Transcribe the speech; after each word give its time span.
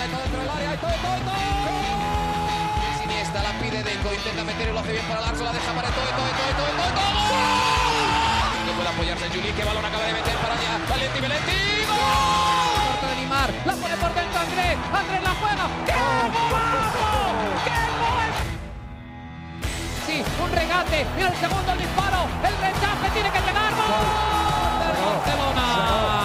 pelota 0.00 0.16
todo 0.16 0.22
dentro 0.22 0.40
del 0.40 0.50
área. 0.50 0.70
Siniestra 3.00 3.42
la 3.42 3.52
pide 3.60 3.82
Deco, 3.82 4.14
intenta 4.14 4.44
meter 4.44 4.68
y 4.68 4.72
lo 4.72 4.80
hace 4.80 4.92
bien 4.92 5.04
para 5.04 5.20
Larso, 5.20 5.44
la 5.44 5.52
deja 5.52 5.72
para 5.72 5.88
todo, 5.90 6.04
todo, 6.04 6.30
todo, 6.40 6.52
todo, 6.56 6.72
todo, 6.80 6.90
todo. 6.96 7.10
No 8.66 8.72
puede 8.72 8.88
apoyarse 8.88 9.28
Juli, 9.28 9.52
que 9.52 9.64
balón 9.64 9.84
acaba 9.84 10.04
de 10.04 10.12
meter 10.12 10.36
para 10.36 10.54
allá. 10.54 10.78
Valenti, 10.88 11.20
Valenti, 11.20 11.58
¡gol! 11.90 13.08
de 13.10 13.16
Neymar, 13.16 13.50
la 13.66 13.74
pone 13.74 13.96
por 13.96 14.14
dentro 14.14 14.40
Andrés, 14.40 14.76
Andrés 14.92 15.22
la 15.22 15.34
juega. 15.40 15.64
¡Qué 15.84 15.92
golazo! 15.92 17.04
¡Qué 17.64 17.76
gol! 18.00 18.30
Sí, 20.06 20.16
un 20.42 20.50
regate, 20.52 21.06
y 21.18 21.22
el 21.22 21.36
segundo 21.36 21.72
el 21.72 21.78
disparo, 21.78 22.20
el 22.48 22.54
rechace 22.56 23.06
tiene 23.12 23.30
que 23.30 23.40
llegar. 23.40 23.72
¡Gol! 23.74 24.08
Barcelona. 24.80 26.19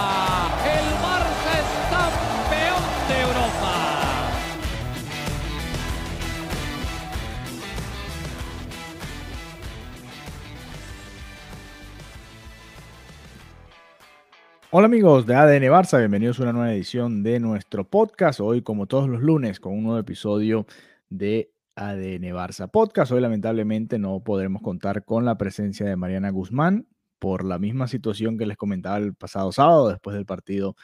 Hola 14.78 14.88
amigos 14.88 15.24
de 15.24 15.34
ADN 15.34 15.70
Barça, 15.70 15.96
bienvenidos 15.96 16.38
a 16.38 16.42
una 16.42 16.52
nueva 16.52 16.74
edición 16.74 17.22
de 17.22 17.40
nuestro 17.40 17.88
podcast. 17.88 18.40
Hoy, 18.40 18.60
como 18.60 18.86
todos 18.86 19.08
los 19.08 19.22
lunes, 19.22 19.58
con 19.58 19.72
un 19.72 19.84
nuevo 19.84 19.98
episodio 19.98 20.66
de 21.08 21.50
ADN 21.76 22.24
Barça 22.34 22.70
Podcast. 22.70 23.10
Hoy, 23.10 23.22
lamentablemente, 23.22 23.98
no 23.98 24.22
podremos 24.22 24.60
contar 24.60 25.06
con 25.06 25.24
la 25.24 25.38
presencia 25.38 25.86
de 25.86 25.96
Mariana 25.96 26.28
Guzmán 26.28 26.86
por 27.18 27.42
la 27.42 27.58
misma 27.58 27.88
situación 27.88 28.36
que 28.36 28.44
les 28.44 28.58
comentaba 28.58 28.98
el 28.98 29.14
pasado 29.14 29.50
sábado 29.50 29.88
después 29.88 30.14
del 30.14 30.26
partido 30.26 30.76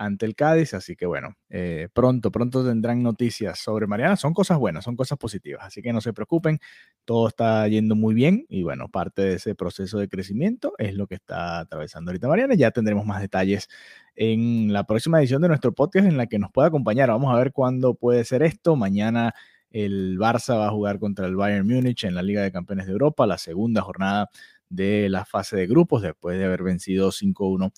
ante 0.00 0.24
el 0.24 0.34
Cádiz. 0.34 0.72
Así 0.72 0.96
que 0.96 1.04
bueno, 1.04 1.36
eh, 1.50 1.88
pronto, 1.92 2.32
pronto 2.32 2.66
tendrán 2.66 3.02
noticias 3.02 3.58
sobre 3.58 3.86
Mariana. 3.86 4.16
Son 4.16 4.32
cosas 4.32 4.58
buenas, 4.58 4.82
son 4.82 4.96
cosas 4.96 5.18
positivas. 5.18 5.62
Así 5.64 5.82
que 5.82 5.92
no 5.92 6.00
se 6.00 6.14
preocupen, 6.14 6.58
todo 7.04 7.28
está 7.28 7.68
yendo 7.68 7.94
muy 7.94 8.14
bien 8.14 8.46
y 8.48 8.62
bueno, 8.62 8.88
parte 8.88 9.22
de 9.22 9.34
ese 9.34 9.54
proceso 9.54 9.98
de 9.98 10.08
crecimiento 10.08 10.72
es 10.78 10.94
lo 10.94 11.06
que 11.06 11.16
está 11.16 11.60
atravesando 11.60 12.10
ahorita 12.10 12.28
Mariana. 12.28 12.54
Ya 12.54 12.70
tendremos 12.70 13.04
más 13.04 13.20
detalles 13.20 13.68
en 14.16 14.72
la 14.72 14.84
próxima 14.84 15.20
edición 15.20 15.42
de 15.42 15.48
nuestro 15.48 15.74
podcast 15.74 16.06
en 16.06 16.16
la 16.16 16.26
que 16.26 16.38
nos 16.38 16.50
pueda 16.50 16.68
acompañar. 16.68 17.10
Vamos 17.10 17.34
a 17.34 17.38
ver 17.38 17.52
cuándo 17.52 17.94
puede 17.94 18.24
ser 18.24 18.42
esto. 18.42 18.76
Mañana 18.76 19.34
el 19.70 20.18
Barça 20.18 20.56
va 20.56 20.68
a 20.68 20.70
jugar 20.70 20.98
contra 20.98 21.26
el 21.26 21.36
Bayern 21.36 21.66
Múnich 21.66 22.04
en 22.04 22.14
la 22.14 22.22
Liga 22.22 22.42
de 22.42 22.50
Campeones 22.50 22.86
de 22.86 22.92
Europa, 22.92 23.26
la 23.26 23.36
segunda 23.36 23.82
jornada 23.82 24.30
de 24.70 25.10
la 25.10 25.26
fase 25.26 25.56
de 25.56 25.66
grupos 25.66 26.00
después 26.00 26.38
de 26.38 26.46
haber 26.46 26.62
vencido 26.62 27.10
5-1 27.10 27.72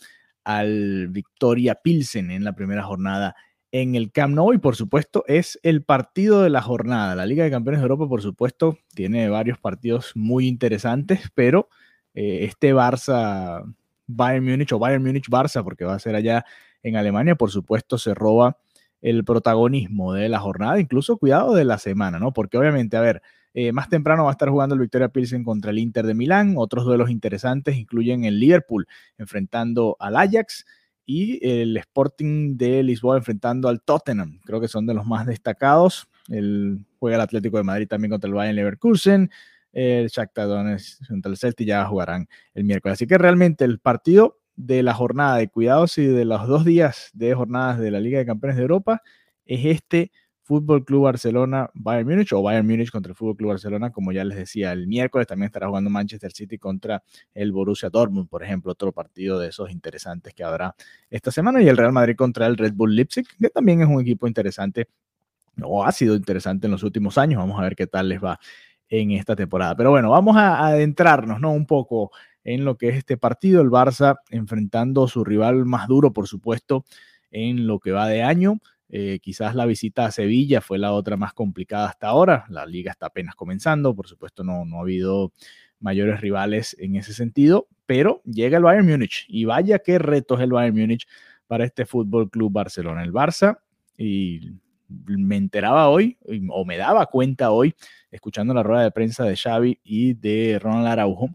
al 0.45 1.09
Victoria 1.09 1.77
Pilsen 1.77 2.31
en 2.31 2.45
la 2.45 2.55
primera 2.55 2.83
jornada 2.83 3.35
en 3.71 3.95
el 3.95 4.13
Camp 4.13 4.35
Nou 4.35 4.53
y 4.53 4.59
por 4.59 4.77
supuesto 4.77 5.25
es 5.27 5.59
el 5.63 5.83
partido 5.83 6.43
de 6.43 6.51
la 6.51 6.61
jornada. 6.61 7.15
La 7.15 7.27
Liga 7.27 7.45
de 7.45 7.51
Campeones 7.51 7.81
de 7.81 7.85
Europa 7.85 8.09
por 8.09 8.23
supuesto 8.23 8.79
tiene 8.95 9.29
varios 9.29 9.59
partidos 9.59 10.13
muy 10.15 10.47
interesantes, 10.47 11.31
pero 11.35 11.69
eh, 12.15 12.41
este 12.43 12.75
Barça 12.75 13.63
Bayern 14.07 14.45
Múnich 14.45 14.73
o 14.73 14.79
Bayern 14.79 15.03
Múnich 15.03 15.29
Barça 15.29 15.65
porque 15.65 15.85
va 15.85 15.95
a 15.95 15.99
ser 15.99 16.15
allá 16.15 16.45
en 16.83 16.97
Alemania 16.97 17.35
por 17.37 17.51
supuesto 17.51 17.97
se 17.97 18.15
roba 18.15 18.59
el 19.03 19.25
protagonismo 19.25 20.15
de 20.15 20.29
la 20.29 20.39
jornada, 20.39 20.79
incluso 20.79 21.19
cuidado 21.19 21.55
de 21.55 21.65
la 21.65 21.79
semana, 21.79 22.21
¿no? 22.21 22.33
Porque 22.33 22.57
obviamente, 22.57 22.97
a 22.97 23.01
ver, 23.01 23.21
eh, 23.55 23.73
más 23.73 23.89
temprano 23.89 24.25
va 24.25 24.31
a 24.31 24.33
estar 24.33 24.49
jugando 24.49 24.75
el 24.75 24.81
Victoria 24.81 25.09
Pilsen 25.09 25.45
contra 25.45 25.71
el 25.71 25.79
Inter 25.79 26.07
de 26.07 26.15
Milán. 26.15 26.55
Otros 26.57 26.85
duelos 26.85 27.11
interesantes 27.11 27.77
incluyen 27.77 28.25
el 28.25 28.41
Liverpool 28.41 28.87
enfrentando 29.19 29.97
al 30.01 30.17
Ajax 30.17 30.65
y 31.05 31.47
el 31.47 31.77
Sporting 31.77 32.57
de 32.57 32.83
Lisboa 32.83 33.17
enfrentando 33.17 33.69
al 33.69 33.83
Tottenham. 33.83 34.41
Creo 34.45 34.61
que 34.61 34.69
son 34.69 34.87
de 34.87 34.95
los 34.95 35.07
más 35.07 35.27
destacados. 35.27 36.09
El, 36.29 36.87
juega 36.99 37.17
el 37.17 37.23
Atlético 37.23 37.59
de 37.59 37.65
Madrid 37.65 37.89
también 37.89 38.11
contra 38.11 38.29
el 38.29 38.35
Bayern 38.35 38.57
Leverkusen. 38.57 39.31
El 39.73 40.09
Shakhtar 40.09 40.49
Donetsk 40.49 41.07
contra 41.09 41.31
el 41.31 41.37
Celtic 41.37 41.67
ya 41.67 41.85
jugarán 41.87 42.29
el 42.55 42.65
miércoles. 42.65 42.95
Así 42.95 43.07
que 43.07 43.19
realmente 43.19 43.65
el 43.65 43.79
partido 43.79 44.39
de 44.57 44.83
la 44.83 44.95
jornada 44.95 45.37
de 45.37 45.49
cuidados 45.49 45.99
y 45.99 46.07
de 46.07 46.25
los 46.25 46.47
dos 46.47 46.65
días 46.65 47.11
de 47.15 47.35
jornadas 47.35 47.79
de 47.79 47.91
la 47.91 48.01
Liga 48.01 48.19
de 48.19 48.27
Campeones 48.27 48.57
de 48.57 48.63
Europa 48.63 49.03
es 49.45 49.65
este 49.65 50.13
Fútbol 50.53 50.85
Club 50.85 51.05
Barcelona 51.05 51.71
Bayern 51.73 52.07
Múnich 52.07 52.31
o 52.35 52.43
Bayern 52.43 52.67
Múnich 52.67 52.91
contra 52.91 53.09
el 53.09 53.17
Fútbol 53.17 53.39
Club 53.39 53.49
Barcelona, 53.53 53.91
como 53.91 54.13
ya 54.13 54.23
les 54.23 54.37
decía, 54.37 54.73
el 54.73 54.87
miércoles 54.87 55.27
también 55.27 55.47
estará 55.47 55.67
jugando 55.69 55.89
Manchester 55.89 56.31
City 56.31 56.59
contra 56.59 57.03
el 57.33 57.53
Borussia 57.53 57.89
Dortmund, 57.89 58.29
por 58.29 58.45
ejemplo, 58.45 58.73
otro 58.73 58.93
partido 58.93 59.39
de 59.39 59.49
esos 59.49 59.71
interesantes 59.71 60.35
que 60.35 60.45
habrá 60.45 60.75
esta 61.09 61.31
semana 61.31 61.63
y 61.63 61.69
el 61.69 61.79
Real 61.79 61.93
Madrid 61.93 62.17
contra 62.17 62.47
el 62.47 62.59
Red 62.59 62.75
Bull 62.75 62.95
Leipzig, 62.95 63.27
que 63.41 63.49
también 63.49 63.81
es 63.81 63.89
un 63.89 64.03
equipo 64.03 64.27
interesante 64.27 64.89
o 65.63 65.87
ha 65.87 65.93
sido 65.93 66.15
interesante 66.15 66.67
en 66.67 66.73
los 66.73 66.83
últimos 66.83 67.17
años. 67.17 67.39
Vamos 67.39 67.59
a 67.59 67.63
ver 67.63 67.75
qué 67.75 67.87
tal 67.87 68.11
les 68.11 68.23
va 68.23 68.39
en 68.91 69.13
esta 69.13 69.35
temporada. 69.35 69.75
Pero 69.75 69.91
bueno, 69.91 70.11
vamos 70.11 70.37
a 70.37 70.67
adentrarnos, 70.67 71.41
¿no? 71.41 71.53
Un 71.53 71.65
poco 71.65 72.11
en 72.45 72.67
lo 72.67 72.77
que 72.77 72.91
es 72.91 72.97
este 72.97 73.17
partido. 73.17 73.63
El 73.63 73.71
Barça 73.71 74.19
enfrentando 74.29 75.05
a 75.05 75.09
su 75.09 75.25
rival 75.25 75.65
más 75.65 75.89
duro, 75.89 76.13
por 76.13 76.29
supuesto, 76.29 76.85
en 77.31 77.67
lo 77.67 77.81
que 77.81 77.91
va 77.91 78.07
de 78.07 78.23
año. 78.23 78.59
Eh, 78.95 79.21
quizás 79.23 79.55
la 79.55 79.65
visita 79.65 80.05
a 80.05 80.11
Sevilla 80.11 80.61
fue 80.61 80.79
la 80.79 80.93
otra 80.93 81.17
más 81.17 81.33
complicada 81.33 81.89
hasta 81.89 82.09
ahora. 82.09 82.45
La 82.51 82.67
liga 82.67 82.93
está 82.93 83.07
apenas 83.07 83.35
comenzando, 83.35 83.97
por 83.97 84.07
supuesto 84.07 84.45
no, 84.45 84.67
no 84.67 84.77
ha 84.77 84.81
habido 84.83 85.33
mayores 85.81 86.21
rivales 86.21 86.77
en 86.79 86.97
ese 86.97 87.15
sentido, 87.15 87.69
pero 87.87 88.21
llega 88.25 88.59
el 88.59 88.65
Bayern 88.65 88.87
Múnich 88.87 89.25
y 89.29 89.47
vaya 89.47 89.79
qué 89.79 89.99
reto 89.99 90.35
es 90.35 90.43
el 90.43 90.53
Bayern 90.53 90.77
Múnich 90.79 91.09
para 91.47 91.65
este 91.65 91.87
Fútbol 91.87 92.31
Club 92.31 92.53
Barcelona. 92.53 93.03
El 93.03 93.13
Barça, 93.15 93.59
y 93.97 94.53
me 94.89 95.37
enteraba 95.37 95.89
hoy, 95.89 96.19
o 96.51 96.65
me 96.67 96.77
daba 96.77 97.07
cuenta 97.07 97.51
hoy, 97.51 97.75
escuchando 98.11 98.53
la 98.53 98.63
rueda 98.63 98.83
de 98.83 98.91
prensa 98.91 99.25
de 99.25 99.37
Xavi 99.37 99.81
y 99.83 100.13
de 100.13 100.59
Ronald 100.63 100.87
Araujo, 100.87 101.31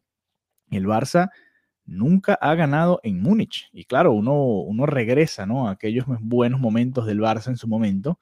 el 0.70 0.86
Barça 0.86 1.32
nunca 1.88 2.36
ha 2.36 2.54
ganado 2.54 3.00
en 3.04 3.22
Múnich. 3.22 3.70
Y 3.74 3.86
claro, 3.86 4.14
uno, 4.14 4.36
uno 4.36 4.86
regresa 4.86 5.46
¿no? 5.46 5.68
a 5.68 5.72
aquellos 5.72 6.06
buenos 6.20 6.60
momentos 6.60 7.06
del 7.06 7.20
Barça 7.20 7.48
en 7.48 7.58
su 7.58 7.68
momento, 7.68 8.20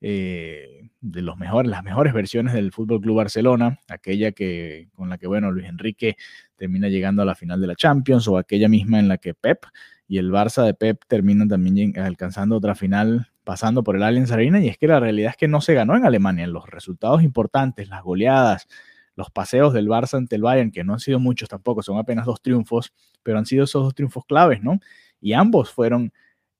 eh, 0.00 0.88
de 1.00 1.22
los 1.22 1.36
mejores, 1.36 1.70
las 1.70 1.84
mejores 1.84 2.12
versiones 2.12 2.54
del 2.54 2.72
Fútbol 2.72 3.00
Club 3.00 3.16
Barcelona, 3.16 3.78
aquella 3.88 4.32
que, 4.32 4.88
con 4.94 5.08
la 5.08 5.18
que 5.18 5.26
bueno, 5.26 5.50
Luis 5.50 5.66
Enrique 5.66 6.16
termina 6.56 6.88
llegando 6.88 7.22
a 7.22 7.24
la 7.24 7.34
final 7.34 7.60
de 7.60 7.66
la 7.66 7.76
Champions, 7.76 8.26
o 8.28 8.38
aquella 8.38 8.68
misma 8.68 8.98
en 8.98 9.08
la 9.08 9.18
que 9.18 9.34
Pep 9.34 9.64
y 10.08 10.18
el 10.18 10.30
Barça 10.30 10.64
de 10.64 10.74
Pep 10.74 11.02
terminan 11.08 11.48
también 11.48 11.98
alcanzando 11.98 12.56
otra 12.56 12.74
final 12.74 13.32
pasando 13.44 13.82
por 13.82 13.96
el 13.96 14.02
Allianz 14.02 14.30
Arena. 14.30 14.60
Y 14.60 14.68
es 14.68 14.78
que 14.78 14.86
la 14.86 15.00
realidad 15.00 15.30
es 15.30 15.36
que 15.36 15.48
no 15.48 15.60
se 15.60 15.74
ganó 15.74 15.96
en 15.96 16.04
Alemania. 16.04 16.46
Los 16.46 16.68
resultados 16.68 17.22
importantes, 17.22 17.88
las 17.88 18.02
goleadas, 18.02 18.68
los 19.16 19.30
paseos 19.30 19.72
del 19.74 19.88
Barça 19.88 20.16
ante 20.18 20.36
el 20.36 20.42
Bayern, 20.42 20.70
que 20.70 20.84
no 20.84 20.94
han 20.94 21.00
sido 21.00 21.20
muchos 21.20 21.48
tampoco, 21.48 21.82
son 21.82 21.98
apenas 21.98 22.26
dos 22.26 22.40
triunfos, 22.42 22.92
pero 23.22 23.38
han 23.38 23.46
sido 23.46 23.64
esos 23.64 23.82
dos 23.84 23.94
triunfos 23.94 24.24
claves, 24.26 24.62
¿no? 24.62 24.80
Y 25.20 25.34
ambos 25.34 25.70
fueron 25.70 26.12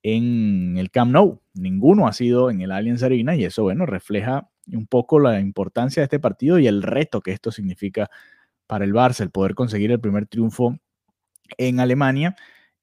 en 0.03 0.77
el 0.77 0.91
Camp 0.91 1.11
Nou, 1.11 1.41
ninguno 1.53 2.07
ha 2.07 2.13
sido 2.13 2.49
en 2.51 2.61
el 2.61 2.71
Allianz 2.71 3.03
Arena 3.03 3.35
y 3.35 3.45
eso, 3.45 3.63
bueno, 3.63 3.85
refleja 3.85 4.49
un 4.71 4.87
poco 4.87 5.19
la 5.19 5.39
importancia 5.39 6.01
de 6.01 6.05
este 6.05 6.19
partido 6.19 6.59
y 6.59 6.67
el 6.67 6.83
reto 6.83 7.21
que 7.21 7.31
esto 7.31 7.51
significa 7.51 8.09
para 8.67 8.85
el 8.85 8.93
Barça, 8.93 9.21
el 9.21 9.31
poder 9.31 9.55
conseguir 9.55 9.91
el 9.91 9.99
primer 10.01 10.27
triunfo 10.27 10.77
en 11.57 11.79
Alemania 11.79 12.35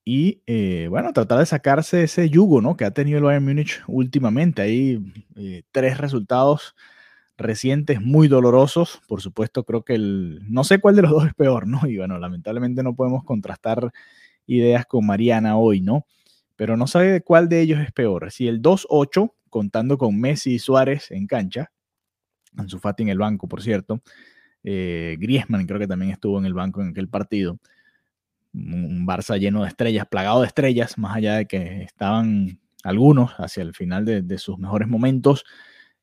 y, 0.04 0.42
eh, 0.46 0.88
bueno, 0.90 1.12
tratar 1.12 1.38
de 1.38 1.46
sacarse 1.46 2.02
ese 2.04 2.30
yugo, 2.30 2.60
¿no? 2.62 2.76
Que 2.76 2.84
ha 2.84 2.92
tenido 2.92 3.18
el 3.18 3.24
Bayern 3.24 3.44
Múnich 3.44 3.82
últimamente. 3.86 4.62
Hay 4.62 5.00
eh, 5.36 5.62
tres 5.72 5.98
resultados 5.98 6.74
recientes 7.40 8.00
muy 8.00 8.28
dolorosos. 8.28 9.00
Por 9.08 9.20
supuesto, 9.20 9.64
creo 9.64 9.82
que 9.82 9.94
el, 9.94 10.40
no 10.48 10.64
sé 10.64 10.78
cuál 10.78 10.96
de 10.96 11.02
los 11.02 11.10
dos 11.10 11.26
es 11.26 11.34
peor, 11.34 11.66
¿no? 11.66 11.80
Y 11.86 11.96
bueno, 11.96 12.18
lamentablemente 12.18 12.82
no 12.82 12.94
podemos 12.94 13.24
contrastar 13.24 13.90
ideas 14.46 14.86
con 14.86 15.06
Mariana 15.06 15.56
hoy, 15.56 15.80
¿no? 15.80 16.06
Pero 16.56 16.76
no 16.76 16.86
sabe 16.86 17.22
cuál 17.22 17.48
de 17.48 17.60
ellos 17.60 17.80
es 17.80 17.92
peor. 17.92 18.30
Si 18.30 18.46
el 18.46 18.60
2-8, 18.60 19.32
contando 19.48 19.98
con 19.98 20.20
Messi 20.20 20.54
y 20.54 20.58
Suárez 20.58 21.10
en 21.10 21.26
cancha, 21.26 21.72
Ansu 22.56 22.78
Fati 22.78 23.02
en 23.02 23.08
el 23.08 23.18
banco, 23.18 23.48
por 23.48 23.62
cierto, 23.62 24.02
eh, 24.62 25.16
Griezmann 25.18 25.66
creo 25.66 25.78
que 25.80 25.86
también 25.86 26.12
estuvo 26.12 26.38
en 26.38 26.44
el 26.44 26.54
banco 26.54 26.82
en 26.82 26.88
aquel 26.88 27.08
partido. 27.08 27.58
Un 28.52 29.06
Barça 29.06 29.38
lleno 29.38 29.62
de 29.62 29.68
estrellas, 29.68 30.06
plagado 30.10 30.40
de 30.40 30.48
estrellas, 30.48 30.98
más 30.98 31.16
allá 31.16 31.36
de 31.36 31.46
que 31.46 31.82
estaban 31.82 32.60
algunos 32.82 33.32
hacia 33.38 33.62
el 33.62 33.74
final 33.74 34.04
de, 34.04 34.22
de 34.22 34.38
sus 34.38 34.58
mejores 34.58 34.88
momentos 34.88 35.44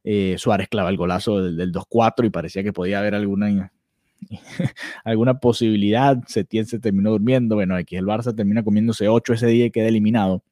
eh, 0.10 0.38
Suárez 0.38 0.70
clava 0.70 0.90
el 0.90 0.96
golazo 0.96 1.44
del, 1.44 1.74
2-4 1.74 2.26
y 2.26 2.30
parecía 2.30 2.64
que 2.64 2.72
podía 2.72 3.00
haber 3.00 3.14
alguna, 3.14 3.74
alguna 5.04 5.42
posibilidad. 5.42 6.18
Setién 6.28 6.66
se 6.66 6.80
terminó 6.80 7.12
durmiendo. 7.12 7.56
Bueno, 7.56 7.76
aquí 7.76 7.98
el 7.98 8.06
Barça 8.06 8.34
termina 8.34 8.64
comiéndose 8.64 9.10
8 9.10 9.34
ese 9.34 9.48
día 9.48 9.66
y 9.66 9.72
queda 9.72 9.90
eliminado. 9.90 10.46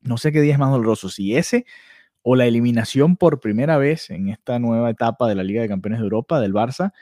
No 0.00 0.16
sé 0.16 0.32
qué 0.32 0.40
día 0.40 0.54
es 0.54 0.58
más 0.58 0.70
doloroso, 0.70 1.10
si 1.10 1.36
ese 1.36 1.66
o 2.22 2.34
la 2.34 2.46
eliminación 2.46 3.16
por 3.16 3.40
primera 3.40 3.76
vez 3.76 4.08
en 4.08 4.30
esta 4.30 4.58
nueva 4.58 4.88
etapa 4.88 5.28
de 5.28 5.34
la 5.34 5.44
Liga 5.44 5.60
de 5.60 5.68
Campeones 5.68 6.00
de 6.00 6.04
Europa 6.04 6.40
del 6.40 6.54
Barça 6.54 6.92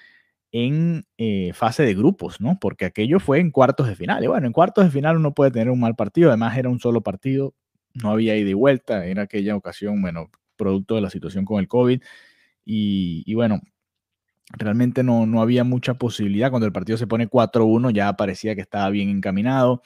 en 0.50 1.04
eh, 1.18 1.52
fase 1.54 1.84
de 1.84 1.94
grupos, 1.94 2.40
¿no? 2.40 2.58
Porque 2.60 2.84
aquello 2.84 3.20
fue 3.20 3.38
en 3.38 3.52
cuartos 3.52 3.86
de 3.86 3.94
final. 3.94 4.24
Y 4.24 4.26
bueno, 4.26 4.48
en 4.48 4.52
cuartos 4.52 4.84
de 4.84 4.90
final 4.90 5.16
uno 5.16 5.34
puede 5.34 5.52
tener 5.52 5.70
un 5.70 5.78
mal 5.78 5.94
partido, 5.94 6.30
además 6.30 6.58
era 6.58 6.68
un 6.68 6.80
solo 6.80 7.02
partido, 7.02 7.54
no 7.94 8.10
había 8.10 8.36
ida 8.36 8.50
y 8.50 8.54
vuelta, 8.54 9.06
en 9.06 9.20
aquella 9.20 9.54
ocasión, 9.54 10.02
bueno, 10.02 10.30
producto 10.56 10.94
de 10.94 11.00
la 11.02 11.10
situación 11.10 11.44
con 11.44 11.60
el 11.60 11.68
COVID. 11.68 12.02
Y, 12.64 13.34
bueno, 13.34 13.60
realmente 14.50 15.02
no, 15.02 15.26
no, 15.26 15.42
había 15.42 15.64
mucha 15.64 15.94
posibilidad. 15.94 16.50
Cuando 16.50 16.66
el 16.66 16.72
partido 16.72 16.98
se 16.98 17.06
pone 17.06 17.28
4-1 17.28 17.92
ya 17.92 18.12
parecía 18.14 18.54
que 18.54 18.60
estaba 18.62 18.90
bien 18.90 19.08
encaminado. 19.08 19.82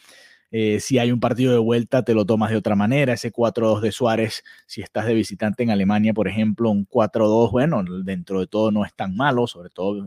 Eh, 0.53 0.81
si 0.81 0.99
hay 0.99 1.13
un 1.13 1.21
partido 1.21 1.53
de 1.53 1.59
vuelta, 1.59 2.05
te 2.05 2.15
lo 2.15 2.25
tomas 2.27 2.51
de 2.51 2.57
otra 2.57 2.75
manera. 2.75 3.13
Ese 3.13 3.33
4-2 3.33 3.81
de 3.81 3.93
Suárez, 3.93 4.43
si 4.67 4.83
estás 4.83 5.07
de 5.07 5.15
visitante 5.15 5.63
en 5.63 5.71
Alemania, 5.71 6.13
por 6.13 6.29
ejemplo, 6.29 6.71
un 6.71 6.87
4-2, 6.87 7.51
bueno, 7.53 7.85
dentro 8.05 8.41
de 8.41 8.47
todo 8.47 8.71
no 8.73 8.85
es 8.85 8.95
tan 8.95 9.17
malo, 9.17 9.47
sobre 9.47 9.71
todo 9.71 10.07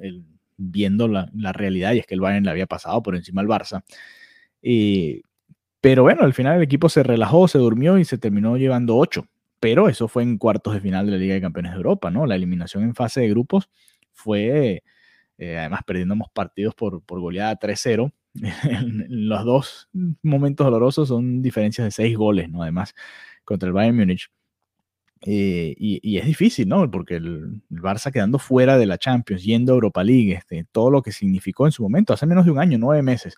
viendo 0.57 1.07
la, 1.07 1.30
realidad, 1.54 1.94
y 1.94 2.00
es 2.00 2.06
que 2.06 2.13
el 2.16 2.21
Bayern 2.21 2.45
le 2.45 2.51
había 2.51 2.68
pasado 2.68 3.01
por 3.01 3.16
encima 3.16 3.42
al 3.42 3.48
Barça. 3.48 3.83
Eh, 4.62 5.21
pero 5.81 6.04
bueno, 6.04 6.24
al 6.24 6.33
final 6.33 6.57
el 6.57 6.63
equipo 6.63 6.89
se 6.89 7.04
relajó, 7.04 7.48
se 7.48 7.57
durmió 7.57 7.98
y 7.98 8.06
se 8.06 8.18
terminó 8.18 8.57
llevando 8.57 8.98
8. 8.98 9.25
Pero 9.63 9.88
eso 9.88 10.07
fue 10.07 10.24
en 10.24 10.38
cuartos 10.38 10.74
de 10.74 10.81
final 10.81 11.06
de 11.06 11.13
la 11.13 11.18
Liga 11.18 11.36
de 11.36 11.42
Campeones 11.42 11.71
de 11.71 11.77
Europa, 11.77 12.12
¿no? 12.12 12.25
La 12.25 12.36
eliminación 12.36 12.83
en 12.83 12.95
fase 12.95 13.21
de 13.21 13.30
grupos 13.30 13.69
fue, 14.12 14.83
eh, 15.38 15.57
además 15.57 15.81
perdiendo 15.88 16.15
partidos 16.33 16.75
por, 16.75 17.01
por 17.04 17.19
goleada 17.21 17.57
3-0 17.57 18.12
los 19.10 19.45
dos 19.45 19.89
momentos 20.21 20.65
dolorosos 20.65 21.07
son 21.07 21.42
diferencias 21.42 21.86
de 21.86 21.92
seis 21.92 22.18
goles, 22.18 22.50
¿no? 22.50 22.63
Además, 22.63 22.95
contra 23.45 23.68
el 23.68 23.74
Bayern 23.74 23.95
Múnich. 23.98 24.30
Eh, 25.25 25.74
y, 25.77 26.18
es 26.18 26.25
difícil, 26.25 26.68
¿no? 26.68 26.89
Porque 26.92 27.16
el, 27.16 27.62
Barça 27.69 28.12
quedando 28.12 28.39
fuera 28.39 28.77
de 28.77 28.86
la 28.86 28.98
Champions, 28.98 29.44
yendo 29.44 29.71
a 29.71 29.75
Europa 29.75 30.04
League, 30.04 30.33
este, 30.33 30.66
todo 30.71 30.92
lo 30.92 31.01
que 31.01 31.12
significó 31.13 31.66
en 31.66 31.71
su 31.71 31.83
momento, 31.83 32.13
hace 32.13 32.25
menos 32.25 32.45
de 32.45 32.51
un 32.51 32.59
año, 32.59 32.77
nueve 32.77 33.01
meses, 33.04 33.38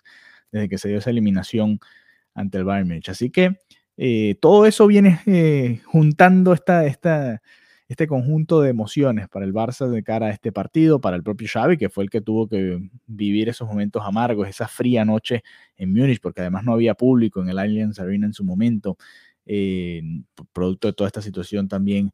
desde 0.50 0.68
que 0.68 0.78
se 0.78 0.88
dio 0.88 0.98
esa 0.98 1.10
eliminación 1.10 1.78
ante 2.34 2.58
el 2.58 2.64
Bayern 2.64 2.88
Múnich. 2.88 3.08
Así 3.08 3.30
que 3.30 3.58
eh, 3.96 4.36
todo 4.40 4.66
eso 4.66 4.86
viene 4.86 5.20
eh, 5.26 5.80
juntando 5.84 6.52
esta, 6.52 6.86
este 6.86 8.06
conjunto 8.06 8.60
de 8.60 8.70
emociones 8.70 9.28
para 9.28 9.44
el 9.44 9.54
Barça 9.54 9.88
de 9.88 10.02
cara 10.02 10.26
a 10.26 10.30
este 10.30 10.52
partido, 10.52 11.00
para 11.00 11.16
el 11.16 11.22
propio 11.22 11.48
Xavi, 11.50 11.76
que 11.76 11.88
fue 11.88 12.04
el 12.04 12.10
que 12.10 12.20
tuvo 12.20 12.48
que 12.48 12.80
vivir 13.06 13.48
esos 13.48 13.68
momentos 13.68 14.02
amargos, 14.04 14.48
esa 14.48 14.68
fría 14.68 15.04
noche 15.04 15.42
en 15.76 15.92
Múnich, 15.92 16.20
porque 16.20 16.42
además 16.42 16.64
no 16.64 16.72
había 16.72 16.94
público 16.94 17.40
en 17.40 17.48
el 17.48 17.58
Allianz 17.58 17.98
Arena 17.98 18.26
en 18.26 18.32
su 18.32 18.44
momento, 18.44 18.98
eh, 19.46 20.02
producto 20.52 20.88
de 20.88 20.94
toda 20.94 21.08
esta 21.08 21.22
situación 21.22 21.68
también 21.68 22.12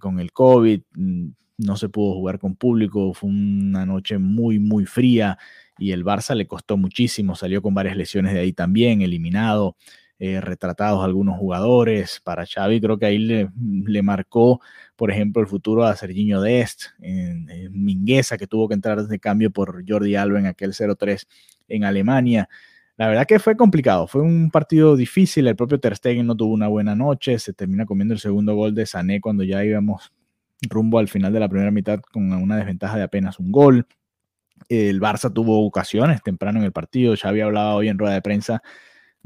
con 0.00 0.20
el 0.20 0.32
COVID, 0.32 0.80
mm, 0.94 1.28
no 1.58 1.76
se 1.76 1.88
pudo 1.88 2.14
jugar 2.14 2.38
con 2.38 2.56
público, 2.56 3.12
fue 3.14 3.30
una 3.30 3.86
noche 3.86 4.18
muy, 4.18 4.58
muy 4.58 4.86
fría 4.86 5.38
y 5.78 5.92
el 5.92 6.04
Barça 6.04 6.34
le 6.34 6.46
costó 6.46 6.76
muchísimo, 6.76 7.34
salió 7.34 7.62
con 7.62 7.74
varias 7.74 7.96
lesiones 7.96 8.32
de 8.34 8.40
ahí 8.40 8.52
también, 8.52 9.02
eliminado. 9.02 9.76
Eh, 10.18 10.40
retratados 10.40 11.04
algunos 11.04 11.36
jugadores. 11.38 12.22
Para 12.24 12.46
Xavi 12.46 12.80
creo 12.80 12.98
que 12.98 13.04
ahí 13.04 13.18
le, 13.18 13.50
le, 13.84 14.02
marcó, 14.02 14.62
por 14.96 15.10
ejemplo, 15.10 15.42
el 15.42 15.48
futuro 15.48 15.84
a 15.84 15.94
Serginho 15.94 16.40
Dest, 16.40 16.84
en, 17.00 17.46
Mingueza, 17.72 18.38
que 18.38 18.46
tuvo 18.46 18.66
que 18.66 18.74
entrar 18.74 19.06
de 19.06 19.18
cambio 19.18 19.50
por 19.50 19.84
Jordi 19.86 20.16
Alba 20.16 20.38
en 20.38 20.46
aquel 20.46 20.72
0-3 20.72 21.26
en 21.68 21.84
Alemania. 21.84 22.48
La 22.96 23.08
verdad 23.08 23.26
que 23.26 23.38
fue 23.38 23.58
complicado, 23.58 24.06
fue 24.06 24.22
un 24.22 24.50
partido 24.50 24.96
difícil, 24.96 25.48
el 25.48 25.56
propio 25.56 25.78
Ter 25.78 25.94
Stegen 25.96 26.26
no 26.26 26.34
tuvo 26.34 26.54
una 26.54 26.68
buena 26.68 26.94
noche, 26.94 27.38
se 27.38 27.52
termina 27.52 27.84
comiendo 27.84 28.14
el 28.14 28.20
segundo 28.20 28.54
gol 28.54 28.74
de 28.74 28.86
Sané 28.86 29.20
cuando 29.20 29.44
ya 29.44 29.62
íbamos 29.62 30.12
rumbo 30.70 30.98
al 30.98 31.08
final 31.08 31.30
de 31.30 31.40
la 31.40 31.48
primera 31.50 31.70
mitad 31.70 32.00
con 32.00 32.32
una 32.32 32.56
desventaja 32.56 32.96
de 32.96 33.02
apenas 33.02 33.38
un 33.38 33.52
gol. 33.52 33.86
El 34.70 34.98
Barça 34.98 35.30
tuvo 35.30 35.66
ocasiones 35.66 36.22
temprano 36.22 36.58
en 36.58 36.64
el 36.64 36.72
partido, 36.72 37.14
ya 37.14 37.28
había 37.28 37.44
hablado 37.44 37.76
hoy 37.76 37.88
en 37.88 37.98
rueda 37.98 38.14
de 38.14 38.22
prensa 38.22 38.62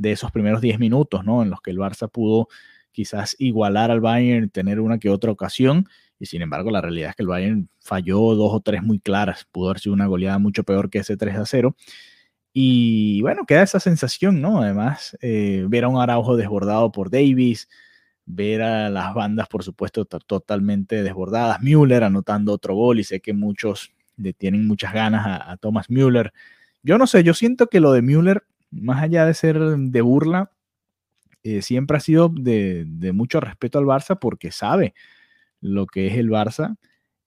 de 0.00 0.12
esos 0.12 0.32
primeros 0.32 0.62
10 0.62 0.78
minutos, 0.78 1.24
¿no? 1.24 1.42
En 1.42 1.50
los 1.50 1.60
que 1.60 1.70
el 1.70 1.78
Barça 1.78 2.10
pudo 2.10 2.48
quizás 2.90 3.36
igualar 3.38 3.90
al 3.90 4.00
Bayern, 4.00 4.48
tener 4.48 4.80
una 4.80 4.98
que 4.98 5.10
otra 5.10 5.30
ocasión, 5.30 5.86
y 6.18 6.26
sin 6.26 6.42
embargo 6.42 6.70
la 6.70 6.80
realidad 6.80 7.10
es 7.10 7.16
que 7.16 7.22
el 7.22 7.28
Bayern 7.28 7.68
falló 7.80 8.34
dos 8.34 8.52
o 8.52 8.60
tres 8.60 8.82
muy 8.82 8.98
claras, 8.98 9.46
pudo 9.52 9.68
haber 9.68 9.80
sido 9.80 9.92
una 9.94 10.06
goleada 10.06 10.38
mucho 10.38 10.64
peor 10.64 10.88
que 10.90 11.00
ese 11.00 11.16
3 11.16 11.36
a 11.36 11.46
0. 11.46 11.76
Y 12.52 13.20
bueno, 13.20 13.44
queda 13.46 13.62
esa 13.62 13.78
sensación, 13.78 14.40
¿no? 14.40 14.62
Además, 14.62 15.16
eh, 15.20 15.64
ver 15.68 15.84
a 15.84 15.88
un 15.88 16.00
Araujo 16.00 16.36
desbordado 16.36 16.90
por 16.92 17.10
Davis, 17.10 17.68
ver 18.26 18.62
a 18.62 18.90
las 18.90 19.14
bandas, 19.14 19.48
por 19.48 19.62
supuesto, 19.62 20.04
totalmente 20.04 21.02
desbordadas. 21.02 21.60
Müller 21.60 22.04
anotando 22.04 22.52
otro 22.52 22.74
gol 22.74 23.00
y 23.00 23.04
sé 23.04 23.20
que 23.20 23.34
muchos 23.34 23.92
le 24.16 24.32
tienen 24.32 24.66
muchas 24.66 24.92
ganas 24.94 25.26
a, 25.26 25.52
a 25.52 25.56
Thomas 25.58 25.90
Müller. 25.90 26.32
Yo 26.82 26.98
no 26.98 27.06
sé, 27.06 27.22
yo 27.22 27.34
siento 27.34 27.68
que 27.68 27.80
lo 27.80 27.92
de 27.92 28.02
Müller 28.02 28.44
más 28.70 29.02
allá 29.02 29.26
de 29.26 29.34
ser 29.34 29.58
de 29.58 30.00
burla, 30.00 30.52
eh, 31.42 31.62
siempre 31.62 31.96
ha 31.96 32.00
sido 32.00 32.28
de, 32.28 32.86
mucho 33.14 33.40
respeto 33.40 33.78
al 33.78 33.86
Barça 33.86 34.18
porque 34.18 34.52
sabe 34.52 34.94
lo 35.60 35.86
que 35.86 36.06
es 36.08 36.16
el 36.16 36.30
Barça 36.30 36.76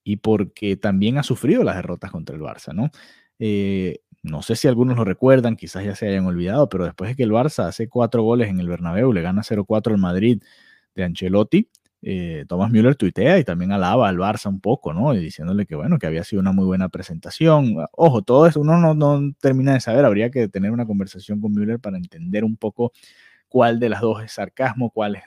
y 0.03 0.17
porque 0.17 0.77
también 0.77 1.17
ha 1.17 1.23
sufrido 1.23 1.63
las 1.63 1.75
derrotas 1.75 2.11
contra 2.11 2.35
el 2.35 2.41
Barça, 2.41 2.73
¿no? 2.73 2.91
Eh, 3.39 3.99
no 4.21 4.41
sé 4.41 4.55
si 4.55 4.67
algunos 4.67 4.97
lo 4.97 5.03
recuerdan, 5.05 5.55
quizás 5.55 5.83
ya 5.83 5.95
se 5.95 6.07
hayan 6.07 6.25
olvidado, 6.25 6.69
pero 6.69 6.85
después 6.85 7.09
de 7.11 7.15
que 7.15 7.23
el 7.23 7.31
Barça 7.31 7.65
hace 7.67 7.89
cuatro 7.89 8.23
goles 8.23 8.49
en 8.49 8.59
el 8.59 8.69
Bernabéu, 8.69 9.11
le 9.11 9.21
gana 9.21 9.43
0-4 9.43 9.93
al 9.93 9.99
Madrid 9.99 10.41
de 10.95 11.03
Ancelotti, 11.03 11.69
eh, 12.05 12.45
Thomas 12.47 12.69
Müller 12.69 12.95
tuitea 12.95 13.39
y 13.39 13.45
también 13.45 13.71
alaba 13.71 14.09
al 14.09 14.17
Barça 14.17 14.47
un 14.47 14.59
poco, 14.59 14.93
¿no? 14.93 15.15
Y 15.15 15.19
diciéndole 15.19 15.65
que, 15.65 15.75
bueno, 15.75 15.97
que 15.97 16.07
había 16.07 16.23
sido 16.23 16.41
una 16.41 16.51
muy 16.51 16.65
buena 16.65 16.89
presentación. 16.89 17.77
Ojo, 17.93 18.21
todo 18.21 18.45
eso 18.45 18.59
uno 18.59 18.93
no, 18.93 19.33
termina 19.39 19.73
de 19.73 19.79
saber, 19.79 20.05
habría 20.05 20.29
que 20.29 20.47
tener 20.49 20.71
una 20.71 20.85
conversación 20.85 21.39
con 21.39 21.53
Müller 21.53 21.79
para 21.79 21.97
entender 21.97 22.43
un 22.43 22.57
poco 22.57 22.91
cuál 23.47 23.79
de 23.79 23.89
las 23.89 24.01
dos 24.01 24.23
es 24.23 24.33
sarcasmo, 24.33 24.89
cuál 24.89 25.15
es 25.15 25.23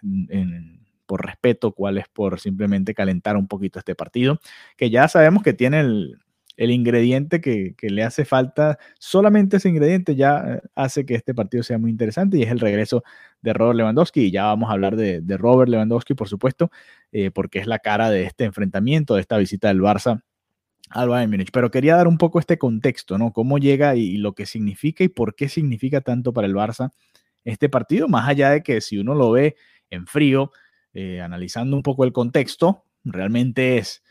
por 1.07 1.25
respeto, 1.25 1.73
cuál 1.73 1.99
es 1.99 2.09
por 2.09 2.41
simplemente 2.41 2.93
calentar 2.95 3.37
un 3.37 3.47
poquito 3.49 3.79
este 3.79 3.95
partido, 3.95 4.41
que 4.77 4.91
ya 4.91 5.09
sabemos 5.09 5.43
que 5.43 5.55
tiene 5.55 5.81
el, 5.81 6.19
el 6.57 6.71
ingrediente 6.71 7.41
que, 7.41 7.75
le 7.81 8.03
hace 8.03 8.25
falta, 8.25 8.79
solamente 8.99 9.59
ese 9.59 9.69
ingrediente 9.69 10.17
ya 10.17 10.61
hace 10.75 11.05
que 11.05 11.15
este 11.15 11.35
partido 11.35 11.63
sea 11.63 11.79
muy 11.79 11.91
interesante 11.91 12.39
y 12.39 12.43
es 12.43 12.51
el 12.51 12.61
regreso 12.61 13.05
de 13.43 13.53
Robert 13.53 13.77
Lewandowski. 13.77 14.23
Y 14.23 14.31
ya 14.31 14.45
vamos 14.47 14.71
a 14.71 14.73
hablar 14.73 14.97
de, 14.97 15.23
Robert 15.37 15.71
Lewandowski, 15.71 16.15
por 16.15 16.29
supuesto, 16.29 16.71
eh, 17.13 17.31
porque 17.31 17.59
es 17.59 17.67
la 17.67 17.79
cara 17.79 18.11
de 18.11 18.25
este 18.25 18.45
enfrentamiento, 18.45 19.15
de 19.15 19.21
esta 19.21 19.37
visita 19.39 19.69
del 19.69 19.81
Barça 19.81 20.23
al 20.91 21.09
Bayern 21.09 21.31
Múnich. 21.31 21.51
Pero 21.53 21.71
quería 21.71 21.97
dar 21.97 22.09
un 22.09 22.19
poco 22.19 22.39
este 22.39 22.59
contexto, 22.59 23.19
¿no? 23.19 23.33
Cómo 23.33 23.59
llega 23.59 23.97
y, 23.97 24.17
lo 24.17 24.35
que 24.35 24.47
significa 24.47 25.05
y 25.05 25.09
por 25.09 25.35
qué 25.35 25.49
significa 25.49 26.01
tanto 26.01 26.33
para 26.33 26.47
el 26.47 26.55
Barça 26.55 26.91
este 27.45 27.69
partido, 27.69 28.09
más 28.09 28.29
allá 28.29 28.51
de 28.51 28.63
que 28.63 28.81
si 28.81 28.99
uno 28.99 29.15
lo 29.15 29.31
ve 29.31 29.57
en 29.91 30.07
frío, 30.07 30.51
eh, 30.95 31.21
analizando 31.21 31.77
un 31.77 31.83
poco 31.83 32.05
el 32.05 32.13
contexto, 32.13 32.85
realmente 33.05 33.79
es 33.79 34.03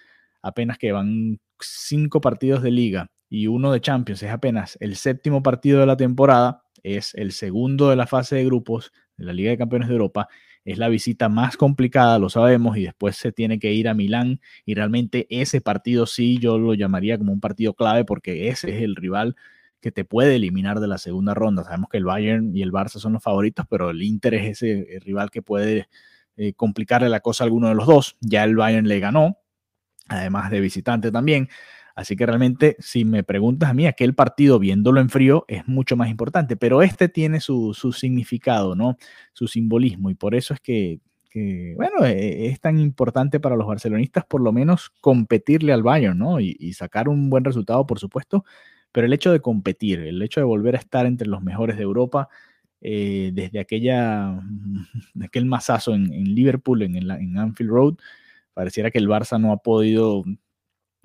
apenas 0.45 0.77
que 0.77 0.91
van 0.91 1.39
cinco 1.59 2.21
partidos 2.21 2.61
de 2.61 2.69
liga 2.69 3.07
y 3.29 3.47
uno 3.47 3.71
de 3.71 3.81
Champions 3.81 4.21
es 4.21 4.29
apenas 4.29 4.77
el 4.79 4.95
séptimo 4.95 5.41
partido 5.41 5.79
de 5.79 5.87
la 5.87 5.97
temporada, 5.97 6.63
es 6.83 7.15
el 7.15 7.31
segundo 7.31 7.89
de 7.89 7.95
la 7.95 8.05
fase 8.05 8.35
de 8.35 8.45
grupos 8.45 8.91
de 9.17 9.25
la 9.25 9.33
Liga 9.33 9.49
de 9.49 9.57
Campeones 9.57 9.87
de 9.87 9.95
Europa, 9.95 10.27
es 10.63 10.77
la 10.77 10.87
visita 10.87 11.29
más 11.29 11.57
complicada, 11.57 12.19
lo 12.19 12.29
sabemos, 12.29 12.77
y 12.77 12.83
después 12.83 13.15
se 13.15 13.31
tiene 13.31 13.57
que 13.57 13.73
ir 13.73 13.87
a 13.87 13.95
Milán 13.95 14.39
y 14.65 14.75
realmente 14.75 15.25
ese 15.29 15.61
partido 15.61 16.05
sí 16.05 16.37
yo 16.37 16.59
lo 16.59 16.75
llamaría 16.75 17.17
como 17.17 17.33
un 17.33 17.39
partido 17.39 17.73
clave 17.73 18.05
porque 18.05 18.49
ese 18.49 18.75
es 18.75 18.83
el 18.83 18.95
rival 18.95 19.35
que 19.81 19.91
te 19.91 20.05
puede 20.05 20.35
eliminar 20.35 20.79
de 20.79 20.87
la 20.87 20.99
segunda 20.99 21.33
ronda. 21.33 21.63
Sabemos 21.63 21.89
que 21.89 21.97
el 21.97 22.05
Bayern 22.05 22.55
y 22.55 22.61
el 22.61 22.71
Barça 22.71 22.99
son 22.99 23.13
los 23.13 23.23
favoritos, 23.23 23.65
pero 23.67 23.89
el 23.89 24.01
Inter 24.03 24.35
es 24.35 24.61
ese 24.61 24.99
rival 25.01 25.31
que 25.31 25.41
puede 25.41 25.87
eh, 26.37 26.53
complicarle 26.53 27.09
la 27.09 27.19
cosa 27.19 27.43
a 27.43 27.45
alguno 27.45 27.69
de 27.69 27.75
los 27.75 27.87
dos. 27.87 28.15
Ya 28.21 28.43
el 28.43 28.55
Bayern 28.55 28.87
le 28.87 28.99
ganó, 28.99 29.37
además 30.07 30.51
de 30.51 30.59
visitante 30.59 31.11
también. 31.11 31.49
Así 31.95 32.17
que 32.17 32.25
realmente, 32.25 32.75
si 32.79 33.05
me 33.05 33.23
preguntas 33.23 33.69
a 33.69 33.73
mí, 33.73 33.87
aquel 33.87 34.13
partido 34.13 34.59
viéndolo 34.59 34.99
en 34.99 35.09
frío 35.09 35.45
es 35.47 35.65
mucho 35.65 35.95
más 35.95 36.09
importante, 36.09 36.57
pero 36.57 36.81
este 36.81 37.07
tiene 37.07 37.39
su, 37.39 37.73
significado, 37.97 38.75
¿no? 38.75 38.97
Su 39.31 39.47
simbolismo, 39.47 40.09
y 40.09 40.15
por 40.15 40.35
eso 40.35 40.53
es 40.53 40.59
que, 40.59 40.99
bueno, 41.75 42.05
e, 42.05 42.47
es 42.47 42.59
tan 42.59 42.79
importante 42.79 43.39
para 43.39 43.55
los 43.55 43.65
barcelonistas 43.65 44.25
por 44.25 44.41
lo 44.41 44.51
menos 44.51 44.91
competirle 44.99 45.71
al 45.71 45.83
Bayern, 45.83 46.17
¿no? 46.17 46.41
Y, 46.41 46.73
sacar 46.73 47.07
un 47.07 47.29
buen 47.29 47.45
resultado, 47.45 47.85
por 47.87 47.99
supuesto, 47.99 48.43
pero 48.91 49.07
el 49.07 49.13
hecho 49.13 49.31
de 49.31 49.39
competir, 49.39 49.99
el 50.01 50.21
hecho 50.21 50.41
de 50.41 50.45
volver 50.45 50.75
a 50.75 50.79
estar 50.79 51.05
entre 51.05 51.27
los 51.29 51.41
mejores 51.41 51.77
de 51.77 51.83
Europa, 51.83 52.27
eh, 52.81 53.31
desde 53.33 53.59
aquella, 53.59 54.37
aquel 55.23 55.45
masazo 55.45 55.93
en, 55.93 56.09
Liverpool, 56.35 56.81
en, 56.81 56.97
en 56.97 57.37
Anfield 57.37 57.71
Road, 57.71 57.95
pareciera 58.55 58.89
que 58.89 58.97
el 58.97 59.07
Barça 59.07 59.39
no 59.39 59.51
ha 59.51 59.57
podido 59.57 60.23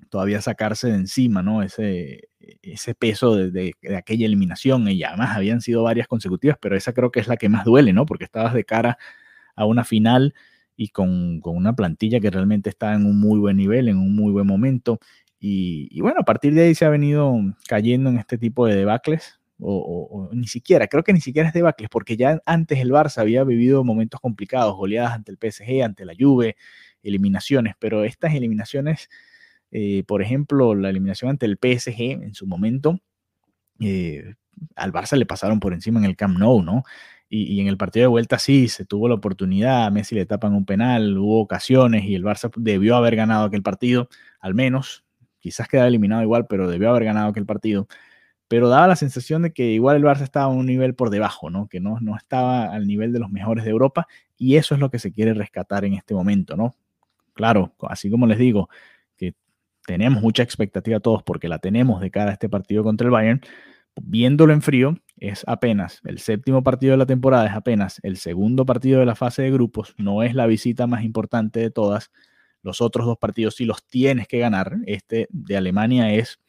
todavía 0.09 0.41
sacarse 0.41 0.87
de 0.87 0.95
encima, 0.95 1.43
¿no? 1.43 1.61
Ese, 1.61 2.29
ese 2.61 2.95
peso 2.95 3.35
de, 3.35 3.73
aquella 3.97 4.25
eliminación. 4.25 4.87
Y 4.87 5.03
además 5.03 5.35
habían 5.35 5.61
sido 5.61 5.83
varias 5.83 6.07
consecutivas, 6.07 6.57
pero 6.59 6.75
esa 6.75 6.93
creo 6.93 7.11
que 7.11 7.19
es 7.19 7.27
la 7.27 7.37
que 7.37 7.49
más 7.49 7.65
duele, 7.65 7.93
¿no? 7.93 8.05
Porque 8.05 8.25
estabas 8.25 8.53
de 8.53 8.63
cara 8.63 8.97
a 9.55 9.65
una 9.65 9.83
final 9.83 10.33
y 10.75 10.89
con, 10.89 11.41
una 11.43 11.75
plantilla 11.75 12.19
que 12.19 12.31
realmente 12.31 12.69
está 12.69 12.93
en 12.95 13.05
un 13.05 13.19
muy 13.19 13.39
buen 13.39 13.57
nivel, 13.57 13.89
en 13.89 13.97
un 13.97 14.15
muy 14.15 14.31
buen 14.31 14.47
momento. 14.47 14.99
Y, 15.39 15.99
bueno, 16.01 16.19
a 16.21 16.25
partir 16.25 16.53
de 16.53 16.63
ahí 16.63 16.75
se 16.75 16.85
ha 16.85 16.89
venido 16.89 17.35
cayendo 17.67 18.09
en 18.09 18.17
este 18.17 18.37
tipo 18.37 18.65
de 18.67 18.75
debacles. 18.75 19.39
O, 19.63 20.27
o, 20.29 20.33
ni 20.33 20.47
siquiera, 20.47 20.87
creo 20.87 21.03
que 21.03 21.13
ni 21.13 21.21
siquiera 21.21 21.47
es 21.47 21.53
debacles, 21.53 21.87
porque 21.89 22.17
ya 22.17 22.41
antes 22.47 22.79
el 22.79 22.89
Barça 22.91 23.19
había 23.19 23.43
vivido 23.43 23.83
momentos 23.83 24.19
complicados, 24.19 24.75
goleadas 24.75 25.13
ante 25.13 25.31
el 25.31 25.37
PSG, 25.37 25.83
ante 25.83 26.03
la 26.03 26.13
Juve, 26.19 26.55
eliminaciones, 27.03 27.75
pero 27.79 28.03
estas 28.03 28.33
eliminaciones, 28.35 29.09
eh, 29.71 30.03
por 30.07 30.21
ejemplo, 30.21 30.75
la 30.75 30.89
eliminación 30.89 31.31
ante 31.31 31.45
el 31.45 31.57
PSG 31.57 32.23
en 32.23 32.33
su 32.33 32.47
momento, 32.47 32.99
eh, 33.79 34.35
al 34.75 34.91
Barça 34.93 35.17
le 35.17 35.25
pasaron 35.25 35.59
por 35.59 35.73
encima 35.73 35.99
en 35.99 36.05
el 36.05 36.15
Camp 36.15 36.37
Nou, 36.37 36.61
¿no? 36.63 36.83
Y, 37.33 37.61
en 37.61 37.67
el 37.67 37.77
partido 37.77 38.03
de 38.03 38.07
vuelta 38.07 38.37
sí, 38.39 38.67
se 38.67 38.85
tuvo 38.85 39.07
la 39.07 39.15
oportunidad, 39.15 39.85
a 39.85 39.89
Messi 39.89 40.15
le 40.15 40.25
tapan 40.25 40.53
un 40.53 40.65
penal, 40.65 41.17
hubo 41.17 41.39
ocasiones 41.39 42.03
y 42.03 42.13
el 42.13 42.23
Barça 42.25 42.51
debió 42.57 42.97
haber 42.97 43.15
ganado 43.15 43.45
aquel 43.45 43.63
partido, 43.63 44.09
al 44.41 44.53
menos, 44.53 45.05
quizás 45.39 45.69
queda 45.69 45.87
eliminado 45.87 46.21
igual, 46.23 46.45
pero 46.47 46.69
debió 46.69 46.89
haber 46.89 47.05
ganado 47.05 47.29
aquel 47.29 47.45
partido. 47.45 47.87
Pero 48.49 48.69
daba 48.69 48.87
la 48.87 48.97
sensación 48.97 49.43
de 49.43 49.53
que 49.53 49.71
igual 49.71 49.97
el 49.97 50.03
Barça 50.03 50.23
estaba 50.23 50.45
a 50.47 50.49
un 50.49 50.65
nivel 50.65 50.93
por 50.95 51.09
debajo, 51.09 51.49
¿no? 51.49 51.67
Que 51.69 51.79
no, 51.79 51.99
no 52.01 52.17
estaba 52.17 52.65
al 52.65 52.85
nivel 52.87 53.13
de 53.13 53.19
los 53.19 53.31
mejores 53.31 53.63
de 53.63 53.71
Europa 53.71 54.07
y 54.37 54.57
eso 54.57 54.75
es 54.75 54.81
lo 54.81 54.89
que 54.91 54.99
se 54.99 55.13
quiere 55.13 55.33
rescatar 55.33 55.85
en 55.85 55.93
este 55.93 56.13
momento, 56.13 56.57
¿no? 56.57 56.75
Claro, 57.33 57.73
así 57.81 58.09
como 58.09 58.27
les 58.27 58.37
digo, 58.37 58.69
que 59.17 59.33
tenemos 59.85 60.21
mucha 60.21 60.43
expectativa 60.43 60.99
todos 60.99 61.23
porque 61.23 61.47
la 61.49 61.59
tenemos 61.59 62.01
de 62.01 62.11
cara 62.11 62.31
a 62.31 62.33
este 62.33 62.49
partido 62.49 62.83
contra 62.83 63.05
el 63.05 63.11
Bayern, 63.11 63.41
viéndolo 64.01 64.53
en 64.53 64.61
frío, 64.61 64.97
es 65.17 65.43
apenas 65.47 66.01
el 66.05 66.19
séptimo 66.19 66.63
partido 66.63 66.91
de 66.91 66.97
la 66.97 67.05
temporada, 67.05 67.47
es 67.47 67.53
apenas 67.53 67.99
el 68.03 68.17
segundo 68.17 68.65
partido 68.65 68.99
de 68.99 69.05
la 69.05 69.15
fase 69.15 69.43
de 69.43 69.51
grupos, 69.51 69.95
no 69.97 70.23
es 70.23 70.33
la 70.35 70.47
visita 70.47 70.87
más 70.87 71.03
importante 71.03 71.59
de 71.59 71.71
todas. 71.71 72.11
Los 72.63 72.81
otros 72.81 73.05
dos 73.07 73.17
partidos 73.17 73.55
sí 73.55 73.65
los 73.65 73.85
tienes 73.87 74.27
que 74.27 74.39
ganar. 74.39 74.77
Este 74.85 75.27
de 75.31 75.57
Alemania 75.57 76.13
es, 76.13 76.39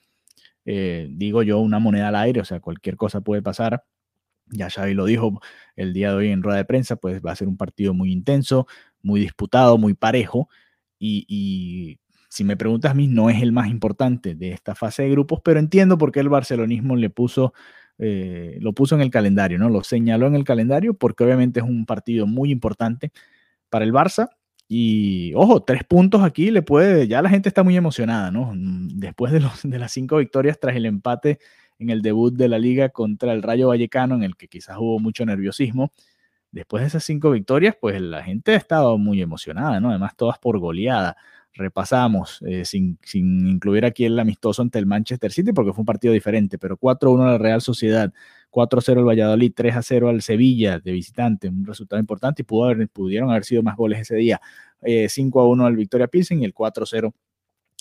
eh, 0.67 1.09
digo 1.11 1.43
yo, 1.43 1.59
una 1.61 1.79
moneda 1.79 2.09
al 2.09 2.17
aire, 2.17 2.41
o 2.41 2.45
sea, 2.45 2.61
cualquier 2.61 2.97
cosa 2.97 3.21
puede 3.23 3.43
pasar. 3.43 3.85
Ya 4.49 4.71
Xavi 4.71 4.95
lo 4.95 5.07
dijo 5.07 5.41
el 5.77 5.93
día 5.95 6.11
de 6.11 6.17
hoy 6.17 6.29
en 6.31 6.43
rueda 6.43 6.59
de 6.59 6.65
prensa, 6.67 6.97
pues 6.97 7.23
va 7.25 7.33
a 7.33 7.37
ser 7.37 7.49
un 7.49 7.57
partido 7.57 7.95
muy 7.95 8.13
intenso, 8.13 8.67
muy 9.03 9.21
disputado, 9.21 9.79
muy 9.79 9.95
parejo. 9.95 10.49
Y 11.07 11.99
si 12.33 12.45
me 12.45 12.57
preguntas 12.57 12.93
a 12.93 12.95
mí, 12.95 13.09
no 13.09 13.29
es 13.29 13.43
el 13.43 13.53
más 13.53 13.69
importante 13.69 14.35
de 14.35 14.53
esta 14.53 14.75
fase 14.75 15.03
de 15.03 15.11
grupos, 15.11 15.41
pero 15.45 15.61
entiendo 15.61 15.99
por 15.99 16.13
qué 16.13 16.21
el 16.21 16.31
barcelonismo 16.31 16.97
le 16.97 17.11
puso, 17.11 17.53
eh, 17.99 18.57
lo 18.63 18.73
puso 18.73 18.95
en 18.95 19.03
el 19.03 19.11
calendario, 19.11 19.59
¿no? 19.59 19.69
Lo 19.69 19.85
señaló 19.85 20.29
en 20.29 20.35
el 20.35 20.45
calendario 20.45 20.95
porque 20.95 21.25
obviamente 21.25 21.61
es 21.61 21.67
un 21.67 21.85
partido 21.85 22.27
muy 22.27 22.51
importante 22.51 23.13
para 23.69 23.85
el 23.85 23.93
Barça. 23.93 24.31
Y 24.67 25.35
ojo, 25.35 25.63
tres 25.63 25.85
puntos 25.85 26.23
aquí 26.23 26.51
le 26.51 26.63
puede, 26.63 27.07
ya 27.07 27.21
la 27.21 27.29
gente 27.29 27.51
está 27.51 27.63
muy 27.63 27.77
emocionada, 27.77 28.31
¿no? 28.31 28.53
Después 28.57 29.31
de, 29.31 29.41
de 29.65 29.79
las 29.79 29.93
cinco 29.93 30.17
victorias 30.17 30.59
tras 30.59 30.75
el 30.75 30.87
empate 30.87 31.39
en 31.79 31.91
el 31.91 32.01
debut 32.01 32.35
de 32.35 32.49
la 32.49 32.59
liga 32.59 32.89
contra 32.89 33.35
el 33.35 33.43
Rayo 33.43 33.69
Vallecano, 33.69 34.15
en 34.15 34.23
el 34.23 34.37
que 34.37 34.49
quizás 34.49 34.79
hubo 34.79 34.99
mucho 34.99 35.27
nerviosismo. 35.27 35.93
Después 36.53 36.83
de 36.83 36.89
esas 36.89 37.05
cinco 37.05 37.31
victorias, 37.31 37.75
pues 37.81 38.01
la 38.01 38.23
gente 38.23 38.53
ha 38.53 38.57
estado 38.57 38.99
muy 38.99 39.23
emocionada, 39.23 39.81
¿no? 39.81 39.91
Además, 39.91 40.15
todas 40.17 40.39
por 40.39 40.59
goleada 40.59 41.17
repasamos, 41.55 42.43
eh, 42.47 42.65
sin, 42.65 42.99
incluir 43.15 43.85
aquí 43.85 44.05
el 44.05 44.19
amistoso 44.19 44.63
ante 44.63 44.79
el 44.79 44.87
Manchester 44.87 45.33
City, 45.33 45.53
porque 45.53 45.73
fue 45.73 45.83
un 45.83 45.87
partido 45.87 46.15
diferente, 46.15 46.59
pero 46.59 46.79
4-1 46.79 47.23
a 47.23 47.33
la 47.33 47.39
Real 47.39 47.61
Sociedad, 47.61 48.13
4-0 48.51 48.99
al 48.99 49.05
Valladolid, 49.05 49.53
3-0 49.55 50.09
al 50.09 50.23
Sevilla 50.23 50.79
de 50.79 50.93
visitante, 50.93 51.49
un 51.49 51.67
resultado 51.67 52.01
importante 52.01 52.43
y 52.43 52.45
pudo 52.45 52.65
haber, 52.65 52.89
pudieron 52.89 53.31
haber 53.31 53.45
sido 53.45 53.63
más 53.63 53.77
goles 53.77 54.01
ese 54.01 54.17
día. 54.17 54.41
5-1 54.83 55.63
eh, 55.63 55.67
al 55.67 55.77
Victoria 55.77 56.09
Pilsen 56.09 56.43
y 56.43 56.45
el 56.45 56.55
4-0 56.55 57.13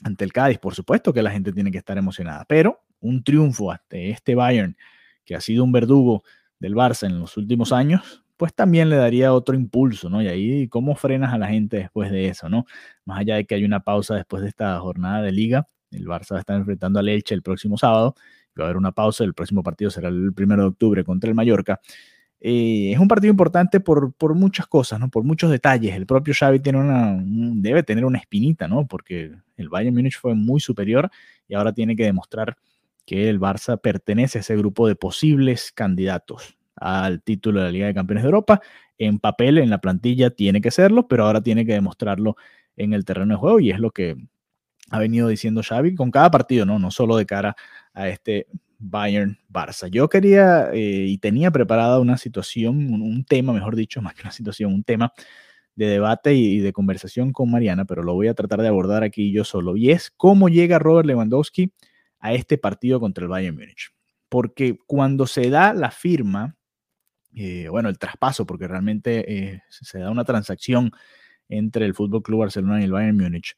ante 0.04 0.24
el 0.24 0.34
Cádiz. 0.34 0.60
Por 0.60 0.76
supuesto 0.76 1.14
que 1.14 1.22
la 1.22 1.32
gente 1.32 1.52
tiene 1.52 1.72
que 1.72 1.78
estar 1.78 1.98
emocionada, 1.98 2.46
pero 2.48 2.82
un 3.00 3.24
triunfo 3.24 3.72
ante 3.72 4.12
este 4.12 4.36
Bayern, 4.36 4.78
que 5.26 5.36
ha 5.36 5.42
sido 5.42 5.64
un 5.64 5.72
verdugo 5.72 6.24
del 6.60 6.76
Barça 6.76 7.08
en 7.08 7.20
los 7.20 7.38
últimos 7.38 7.72
años, 7.72 8.24
pues 8.42 8.56
también 8.56 8.90
le 8.90 8.96
daría 8.96 9.34
otro 9.36 9.54
impulso, 9.54 10.10
¿no? 10.10 10.20
Y 10.20 10.28
ahí, 10.28 10.68
¿cómo 10.68 10.96
frenas 10.96 11.32
a 11.32 11.38
la 11.38 11.46
gente 11.46 11.78
después 11.78 12.10
de 12.10 12.28
eso, 12.28 12.50
¿no? 12.50 12.66
Más 13.06 13.20
allá 13.20 13.36
de 13.36 13.46
que 13.46 13.54
hay 13.54 13.64
una 13.64 13.82
pausa 13.82 14.16
después 14.16 14.42
de 14.42 14.50
esta 14.50 14.80
jornada 14.80 15.22
de 15.22 15.32
liga, 15.32 15.68
el 15.92 16.08
Barça 16.08 16.32
va 16.32 16.38
a 16.38 16.40
estar 16.40 16.58
enfrentando 16.58 16.98
al 16.98 17.08
Elche 17.08 17.36
el 17.36 17.44
próximo 17.44 17.78
sábado, 17.78 18.16
va 18.60 18.64
a 18.64 18.66
haber 18.66 18.78
una 18.78 18.94
pausa, 18.94 19.24
el 19.26 19.36
próximo 19.36 19.62
partido 19.62 19.92
será 19.92 20.10
el 20.10 20.34
primero 20.34 20.64
de 20.64 20.70
octubre 20.70 21.04
contra 21.04 21.30
el 21.30 21.36
Mallorca. 21.36 21.82
Eh, 22.40 22.92
es 22.92 22.98
un 22.98 23.08
partido 23.08 23.30
importante 23.30 23.80
por, 23.80 24.12
muchas 24.34 24.66
cosas, 24.66 25.00
¿no? 25.00 25.12
Por 25.12 25.24
muchos 25.24 25.52
detalles. 25.52 25.94
El 25.96 26.08
propio 26.08 26.34
Xavi 26.34 26.62
tiene 26.62 26.80
una, 26.80 27.22
debe 27.24 27.84
tener 27.84 28.06
una 28.06 28.18
espinita, 28.18 28.68
¿no? 28.68 28.88
Porque 28.88 29.36
el 29.56 29.70
Bayern 29.70 29.94
Múnich 29.94 30.18
fue 30.20 30.34
muy 30.34 30.60
superior 30.60 31.12
y 31.48 31.54
ahora 31.54 31.74
tiene 31.74 31.96
que 31.96 32.06
demostrar 32.06 32.58
que 33.06 33.30
el 33.30 33.40
Barça 33.40 33.80
pertenece 33.80 34.40
a 34.40 34.42
ese 34.42 34.58
grupo 34.58 34.88
de 34.88 34.96
posibles 34.96 35.72
candidatos 35.72 36.58
al 36.76 37.22
título 37.22 37.60
de 37.60 37.66
la 37.66 37.72
Liga 37.72 37.88
de 37.88 37.94
Campeones 37.94 38.24
de 38.24 38.28
Europa. 38.28 38.62
En 38.98 39.20
papel, 39.20 39.58
en 39.58 39.70
la 39.70 39.80
plantilla, 39.80 40.30
tiene 40.30 40.62
que 40.62 40.72
serlo, 40.72 41.08
pero 41.08 41.26
ahora 41.26 41.42
tiene 41.42 41.66
que 41.66 41.74
demostrarlo 41.74 42.36
en 42.76 42.94
el 42.94 43.06
terreno 43.06 43.36
de 43.36 43.40
juego 43.40 43.60
y 43.60 43.72
es 43.72 43.80
lo 43.80 43.92
que 43.92 44.16
ha 44.90 45.00
venido 45.00 45.28
diciendo 45.28 45.62
Xavi 45.64 45.96
con 45.96 46.12
cada 46.12 46.30
partido, 46.32 46.66
¿no? 46.66 46.78
No 46.80 46.92
solo 46.92 47.16
de 47.16 47.26
cara 47.26 47.56
a 47.94 48.10
este 48.10 48.48
Bayern 48.78 49.38
Barça. 49.50 49.88
Yo 49.90 50.10
quería 50.10 50.70
eh, 50.74 51.06
y 51.08 51.18
tenía 51.20 51.52
preparada 51.52 52.00
una 52.00 52.18
situación, 52.18 52.94
un, 52.94 53.24
tema, 53.24 53.54
mejor 53.54 53.76
dicho, 53.76 54.02
más 54.02 54.14
que 54.16 54.24
una 54.24 54.32
situación, 54.32 54.74
un 54.74 54.84
tema 54.84 55.14
de 55.76 55.86
debate 55.86 56.34
y, 56.34 56.60
de 56.60 56.74
conversación 56.74 57.32
con 57.32 57.50
Mariana, 57.50 57.86
pero 57.86 58.04
lo 58.04 58.14
voy 58.14 58.28
a 58.28 58.34
tratar 58.34 58.62
de 58.62 58.68
abordar 58.68 59.04
aquí 59.04 59.32
yo 59.32 59.44
solo. 59.44 59.78
Y 59.78 59.92
es 59.92 60.12
cómo 60.12 60.50
llega 60.50 60.80
Robert 60.80 61.08
Lewandowski 61.08 61.72
a 62.20 62.34
este 62.34 62.58
partido 62.58 63.00
contra 63.00 63.24
el 63.24 63.30
Bayern 63.30 63.56
Múnich. 63.56 63.92
Porque 64.30 64.78
cuando 64.88 65.28
se 65.28 65.50
da 65.50 65.74
la 65.74 65.92
firma 65.92 66.56
eh, 67.36 67.68
bueno, 67.70 67.90
el 67.90 67.98
traspaso, 67.98 68.46
porque 68.46 68.68
realmente 68.68 69.54
eh, 69.54 69.64
se 69.70 70.00
da 70.00 70.12
una 70.12 70.24
transacción 70.26 70.92
entre 71.50 71.86
el 71.86 71.94
Fútbol 71.94 72.24
Club 72.24 72.40
Barcelona 72.42 72.82
y 72.82 72.86
el 72.86 72.92
Bayern 72.92 73.18
Múnich. 73.18 73.56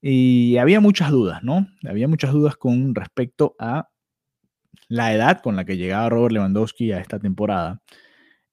Y 0.00 0.56
había 0.58 0.80
muchas 0.80 1.10
dudas, 1.10 1.42
¿no? 1.42 1.66
Había 1.84 2.08
muchas 2.08 2.32
dudas 2.32 2.56
con 2.56 2.94
respecto 2.94 3.56
a 3.58 3.88
la 4.88 5.12
edad 5.12 5.40
con 5.40 5.56
la 5.56 5.64
que 5.64 5.76
llegaba 5.76 6.08
Robert 6.08 6.32
Lewandowski 6.32 6.92
a 6.92 7.00
esta 7.00 7.18
temporada, 7.18 7.82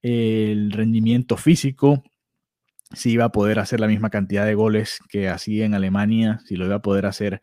el 0.01 0.71
rendimiento 0.71 1.37
físico, 1.37 2.03
si 2.91 3.11
iba 3.11 3.25
a 3.25 3.31
poder 3.31 3.59
hacer 3.59 3.79
la 3.79 3.87
misma 3.87 4.09
cantidad 4.09 4.45
de 4.45 4.55
goles 4.55 4.99
que 5.09 5.29
hacía 5.29 5.65
en 5.65 5.73
Alemania, 5.73 6.39
si 6.45 6.55
lo 6.55 6.65
iba 6.65 6.75
a 6.75 6.81
poder 6.81 7.05
hacer 7.05 7.41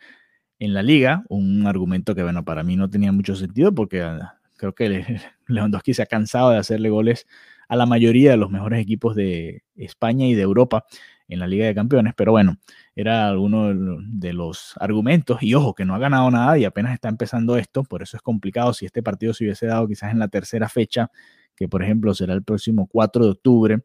en 0.59 0.75
la 0.75 0.83
liga, 0.83 1.25
un 1.29 1.67
argumento 1.67 2.15
que, 2.15 2.23
bueno, 2.23 2.45
para 2.45 2.63
mí 2.63 2.77
no 2.77 2.89
tenía 2.89 3.11
mucho 3.13 3.35
sentido 3.35 3.75
porque 3.75 4.03
ah, 4.03 4.39
Creo 4.63 4.77
que 4.77 4.87
Lewandowski 5.49 5.93
se 5.93 6.03
ha 6.03 6.07
cansado 6.07 6.51
de 6.51 6.59
hacerle 6.59 6.89
goles 6.89 7.27
a 7.69 7.75
la 7.75 7.85
mayoría 7.85 8.31
de 8.31 8.37
los 8.37 8.49
mejores 8.49 8.81
equipos 8.81 9.17
de 9.17 9.65
España 9.75 10.25
y 10.29 10.35
de 10.35 10.43
Europa 10.43 10.85
en 11.27 11.41
la 11.41 11.49
Liga 11.49 11.67
de 11.67 11.75
Campeones, 11.75 12.13
pero 12.17 12.31
bueno, 12.31 12.59
era 12.95 13.27
alguno 13.27 13.73
de 13.75 14.33
los 14.33 14.75
argumentos 14.79 15.43
y 15.43 15.55
ojo 15.55 15.75
que 15.75 15.85
no 15.85 15.97
ha 15.97 15.99
ganado 15.99 16.31
nada 16.31 16.59
y 16.59 16.65
apenas 16.65 16.95
está 16.95 17.09
empezando 17.09 17.57
esto, 17.57 17.83
por 17.83 18.05
eso 18.05 18.17
es 18.17 18.23
complicado 18.23 18.73
si 18.73 18.87
este 18.87 19.03
partido 19.03 19.35
se 19.35 19.43
hubiese 19.43 19.67
dado 19.67 19.89
quizás 19.89 20.13
en 20.13 20.21
la 20.21 20.29
tercera 20.29 20.69
fecha, 20.69 21.11
que 21.57 21.67
por 21.67 21.83
ejemplo 21.83 22.15
será 22.15 22.33
el 22.33 22.45
próximo 22.45 22.87
4 22.87 23.25
de 23.25 23.31
octubre, 23.33 23.81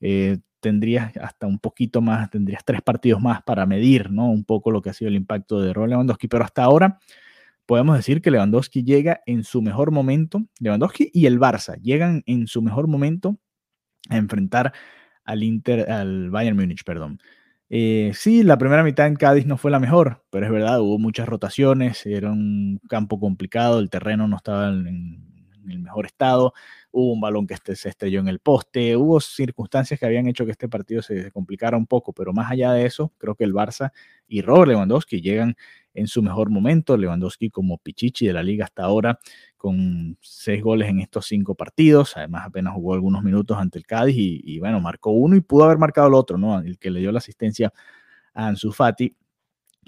eh, 0.00 0.38
tendrías 0.58 1.16
hasta 1.18 1.46
un 1.46 1.60
poquito 1.60 2.00
más, 2.00 2.30
tendrías 2.30 2.64
tres 2.64 2.82
partidos 2.82 3.22
más 3.22 3.42
para 3.44 3.64
medir, 3.64 4.10
¿no? 4.10 4.28
Un 4.28 4.44
poco 4.44 4.72
lo 4.72 4.82
que 4.82 4.90
ha 4.90 4.92
sido 4.92 5.08
el 5.08 5.14
impacto 5.14 5.60
de 5.60 5.72
Robert 5.72 5.90
Lewandowski, 5.90 6.26
pero 6.26 6.42
hasta 6.42 6.64
ahora 6.64 6.98
podemos 7.66 7.96
decir 7.96 8.22
que 8.22 8.30
Lewandowski 8.30 8.84
llega 8.84 9.20
en 9.26 9.44
su 9.44 9.60
mejor 9.60 9.90
momento, 9.90 10.46
Lewandowski 10.60 11.10
y 11.12 11.26
el 11.26 11.38
Barça 11.38 11.80
llegan 11.82 12.22
en 12.26 12.46
su 12.46 12.62
mejor 12.62 12.88
momento 12.88 13.38
a 14.08 14.16
enfrentar 14.16 14.72
al 15.24 15.42
Inter, 15.42 15.90
al 15.90 16.30
Bayern 16.30 16.56
Múnich, 16.56 16.84
perdón. 16.84 17.18
Eh, 17.68 18.12
sí, 18.14 18.44
la 18.44 18.58
primera 18.58 18.84
mitad 18.84 19.08
en 19.08 19.16
Cádiz 19.16 19.44
no 19.44 19.58
fue 19.58 19.72
la 19.72 19.80
mejor, 19.80 20.24
pero 20.30 20.46
es 20.46 20.52
verdad, 20.52 20.80
hubo 20.80 20.98
muchas 20.98 21.28
rotaciones, 21.28 22.06
era 22.06 22.30
un 22.30 22.80
campo 22.88 23.18
complicado, 23.18 23.80
el 23.80 23.90
terreno 23.90 24.28
no 24.28 24.36
estaba 24.36 24.68
en, 24.68 25.24
el 25.68 25.80
mejor 25.80 26.06
estado, 26.06 26.54
hubo 26.92 27.12
un 27.12 27.20
balón 27.20 27.48
que 27.48 27.54
este, 27.54 27.74
se 27.74 27.88
estrelló 27.88 28.20
en 28.20 28.28
el 28.28 28.38
poste, 28.38 28.96
hubo 28.96 29.20
circunstancias 29.20 29.98
que 29.98 30.06
habían 30.06 30.28
hecho 30.28 30.44
que 30.44 30.52
este 30.52 30.68
partido 30.68 31.02
se 31.02 31.32
complicara 31.32 31.76
un 31.76 31.88
poco, 31.88 32.12
pero 32.12 32.32
más 32.32 32.52
allá 32.52 32.72
de 32.72 32.86
eso, 32.86 33.12
creo 33.18 33.34
que 33.34 33.42
el 33.42 33.52
Barça 33.52 33.90
y 34.28 34.42
Robert 34.42 34.68
Lewandowski 34.68 35.20
llegan 35.20 35.56
en 35.96 36.06
su 36.06 36.22
mejor 36.22 36.50
momento. 36.50 36.96
Lewandowski 36.96 37.50
como 37.50 37.78
Pichichi 37.78 38.26
de 38.26 38.32
la 38.32 38.42
liga 38.42 38.64
hasta 38.64 38.84
ahora, 38.84 39.18
con 39.56 40.16
seis 40.20 40.62
goles 40.62 40.88
en 40.88 41.00
estos 41.00 41.26
cinco 41.26 41.54
partidos. 41.54 42.16
Además, 42.16 42.46
apenas 42.46 42.74
jugó 42.74 42.94
algunos 42.94 43.22
minutos 43.22 43.58
ante 43.58 43.78
el 43.78 43.86
Cádiz 43.86 44.16
y, 44.16 44.58
bueno, 44.58 44.80
marcó 44.80 45.10
uno 45.10 45.36
y 45.36 45.40
pudo 45.40 45.64
haber 45.64 45.78
marcado 45.78 46.08
el 46.08 46.14
otro, 46.14 46.38
¿no? 46.38 46.60
El 46.60 46.78
que 46.78 46.90
le 46.90 47.00
dio 47.00 47.12
la 47.12 47.18
asistencia 47.18 47.72
a 48.34 48.48
Ansu 48.48 48.72
Fati. 48.72 49.16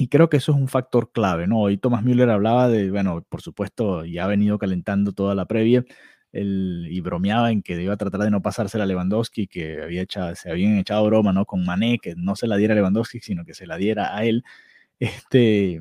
Y 0.00 0.09
creo 0.09 0.29
que 0.29 0.37
eso 0.37 0.53
es 0.53 0.59
un 0.59 0.69
factor 0.69 1.11
clave, 1.12 1.47
¿no? 1.47 1.61
Hoy 1.61 1.77
Thomas 1.77 2.05
Müller 2.05 2.31
hablaba 2.31 2.69
de, 2.69 2.91
bueno, 2.91 3.25
por 3.29 3.43
supuesto, 3.43 4.05
ya 4.05 4.25
ha 4.25 4.27
venido 4.29 4.59
calentando 4.59 5.12
toda 5.12 5.35
la 5.35 5.47
previa 5.47 5.85
el, 6.33 6.87
y 6.91 7.00
bromeaba 7.00 7.50
en 7.50 7.62
que 7.62 7.81
iba 7.83 7.95
a 7.95 7.97
tratar 7.97 8.21
de 8.21 8.31
no 8.31 8.43
pasársela 8.43 8.85
a 8.85 8.87
Lewandowski, 8.87 9.47
que 9.49 9.83
había 9.83 10.03
echado, 10.03 10.35
se 10.37 10.50
habían 10.50 10.79
echado 10.79 11.05
broma, 11.07 11.33
¿no? 11.33 11.47
Con 11.47 11.65
Mané, 11.65 11.99
que 12.00 12.15
no 12.17 12.37
se 12.37 12.47
la 12.47 12.57
diera 12.57 12.75
a 12.75 12.77
Lewandowski, 12.77 13.21
sino 13.21 13.45
que 13.45 13.55
se 13.55 13.67
la 13.67 13.77
diera 13.77 14.17
a 14.17 14.25
él. 14.25 14.45
Este, 15.00 15.81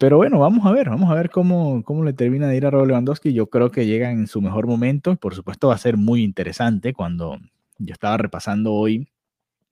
pero 0.00 0.16
bueno, 0.16 0.40
vamos 0.40 0.66
a 0.66 0.72
ver, 0.72 0.90
vamos 0.90 1.10
a 1.12 1.14
ver 1.14 1.30
cómo, 1.30 1.84
cómo 1.84 2.02
le 2.02 2.12
termina 2.12 2.48
de 2.48 2.56
ir 2.56 2.66
a 2.66 2.70
Robert 2.70 2.88
Lewandowski. 2.88 3.32
Yo 3.32 3.48
creo 3.50 3.70
que 3.70 3.86
llega 3.86 4.10
en 4.10 4.26
su 4.26 4.40
mejor 4.42 4.66
momento. 4.66 5.14
Por 5.14 5.36
supuesto, 5.36 5.68
va 5.68 5.74
a 5.76 5.78
ser 5.78 5.96
muy 5.96 6.24
interesante 6.24 6.92
cuando 6.92 7.38
yo 7.78 7.92
estaba 7.92 8.16
repasando 8.16 8.72
hoy 8.72 9.08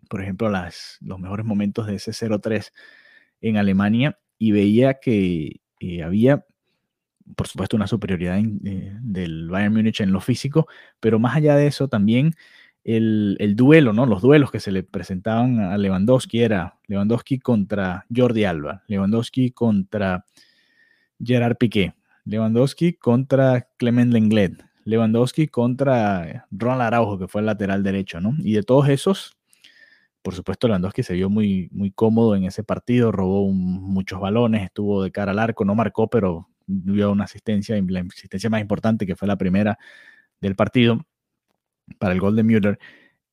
por 0.08 0.22
ejemplo, 0.22 0.48
las, 0.50 0.98
los 1.00 1.18
mejores 1.18 1.46
momentos 1.46 1.86
de 1.86 1.96
ese 1.96 2.12
0-3 2.12 2.72
en 3.40 3.56
Alemania 3.56 4.18
y 4.38 4.52
veía 4.52 4.94
que 4.94 5.60
eh, 5.80 6.02
había, 6.02 6.44
por 7.36 7.46
supuesto, 7.46 7.76
una 7.76 7.86
superioridad 7.86 8.38
eh, 8.38 8.96
del 9.02 9.48
Bayern 9.48 9.74
Múnich 9.74 10.00
en 10.00 10.12
lo 10.12 10.20
físico, 10.20 10.66
pero 11.00 11.18
más 11.18 11.36
allá 11.36 11.56
de 11.56 11.66
eso 11.66 11.88
también 11.88 12.34
el, 12.96 13.36
el, 13.38 13.54
duelo, 13.54 13.92
¿no? 13.92 14.06
Los 14.06 14.22
duelos 14.22 14.50
que 14.50 14.60
se 14.60 14.72
le 14.72 14.82
presentaban 14.82 15.60
a 15.60 15.76
Lewandowski 15.76 16.40
era 16.40 16.78
Lewandowski 16.86 17.38
contra 17.38 18.06
Jordi 18.14 18.44
Alba, 18.44 18.82
Lewandowski 18.86 19.50
contra 19.50 20.24
Gerard 21.22 21.58
Piqué, 21.58 21.92
Lewandowski 22.24 22.94
contra 22.94 23.68
Clement 23.76 24.10
Lenglet, 24.10 24.64
Lewandowski 24.84 25.48
contra 25.48 26.46
Ronald 26.50 26.80
Araujo, 26.80 27.18
que 27.18 27.28
fue 27.28 27.42
el 27.42 27.46
lateral 27.46 27.82
derecho, 27.82 28.22
¿no? 28.22 28.34
Y 28.38 28.54
de 28.54 28.62
todos 28.62 28.88
esos, 28.88 29.36
por 30.22 30.34
supuesto, 30.34 30.66
Lewandowski 30.66 31.02
se 31.02 31.12
vio 31.12 31.28
muy, 31.28 31.68
muy 31.72 31.90
cómodo 31.90 32.36
en 32.36 32.44
ese 32.44 32.64
partido, 32.64 33.12
robó 33.12 33.52
muchos 33.52 34.18
balones, 34.18 34.62
estuvo 34.62 35.02
de 35.02 35.12
cara 35.12 35.32
al 35.32 35.38
arco, 35.40 35.66
no 35.66 35.74
marcó, 35.74 36.08
pero 36.08 36.48
dio 36.66 37.12
una 37.12 37.24
asistencia, 37.24 37.78
la 37.86 38.00
asistencia 38.00 38.48
más 38.48 38.62
importante, 38.62 39.04
que 39.04 39.14
fue 39.14 39.28
la 39.28 39.36
primera 39.36 39.78
del 40.40 40.56
partido 40.56 41.04
para 41.98 42.12
el 42.12 42.20
gol 42.20 42.36
de 42.36 42.42
Müller. 42.42 42.78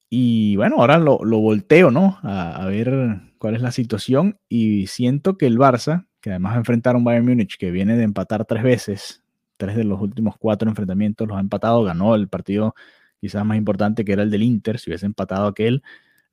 Y 0.09 0.55
bueno, 0.55 0.77
ahora 0.77 0.97
lo, 0.97 1.19
lo 1.23 1.39
volteo, 1.39 1.91
¿no? 1.91 2.19
A, 2.23 2.65
ver 2.67 3.19
cuál 3.37 3.55
es 3.55 3.61
la 3.61 3.71
situación. 3.71 4.39
Y 4.49 4.87
siento 4.87 5.37
que 5.37 5.47
el 5.47 5.57
Barça, 5.57 6.07
que 6.21 6.29
además 6.31 6.53
va 6.53 6.55
a 6.55 6.59
enfrentar 6.59 6.95
a 6.95 6.97
un 6.97 7.03
Bayern 7.03 7.25
Múnich 7.25 7.57
que 7.57 7.71
viene 7.71 7.97
de 7.97 8.03
empatar 8.03 8.45
tres 8.45 8.63
veces, 8.63 9.23
tres 9.57 9.75
de 9.75 9.83
los 9.83 9.99
últimos 10.01 10.35
cuatro 10.37 10.69
enfrentamientos 10.69 11.27
los 11.27 11.37
ha 11.37 11.41
empatado, 11.41 11.83
ganó 11.83 12.15
el 12.15 12.27
partido 12.27 12.75
quizás 13.19 13.45
más 13.45 13.57
importante 13.57 14.05
que 14.05 14.13
era 14.13 14.23
el 14.23 14.31
del 14.31 14.43
Inter. 14.43 14.79
Si 14.79 14.89
hubiese 14.89 15.05
empatado 15.05 15.47
aquel, 15.47 15.83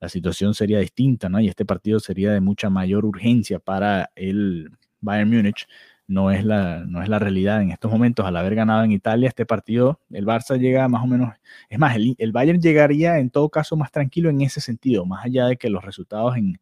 la 0.01 0.09
situación 0.09 0.55
sería 0.55 0.79
distinta, 0.81 1.29
¿no? 1.29 1.41
Y 1.41 1.49
este 1.49 1.65
partido 1.65 2.01
sería 2.01 2.33
de 2.33 2.41
mucha 2.41 2.71
mayor 2.71 3.05
urgencia 3.05 3.59
para 3.59 4.11
el 4.17 4.71
Bayern 5.01 5.31
Múnich. 5.31 5.67
No 6.09 6.31
es, 6.31 6.45
la, 6.45 6.85
no 6.87 7.03
es 7.03 7.09
la 7.09 7.19
realidad 7.19 7.63
en 7.63 7.71
estos 7.71 7.91
momentos. 7.91 8.27
Al 8.27 8.37
haber 8.37 8.55
ganado 8.55 8.85
en 8.85 8.93
Italia 8.93 9.29
este 9.29 9.47
partido, 9.47 10.01
el 10.11 10.27
Barça 10.27 10.59
llega 10.59 10.87
más 10.89 11.03
o 11.03 11.07
menos, 11.07 11.35
es 11.71 11.79
más, 11.79 11.97
el, 11.97 12.15
el 12.19 12.33
Bayern 12.33 12.61
llegaría 12.61 13.19
en 13.19 13.31
todo 13.31 13.49
caso 13.49 13.77
más 13.77 13.91
tranquilo 13.93 14.29
en 14.29 14.41
ese 14.43 14.61
sentido, 14.61 15.07
más 15.07 15.25
allá 15.25 15.47
de 15.47 15.57
que 15.57 15.71
los 15.71 15.85
resultados 15.85 16.37
en, 16.37 16.61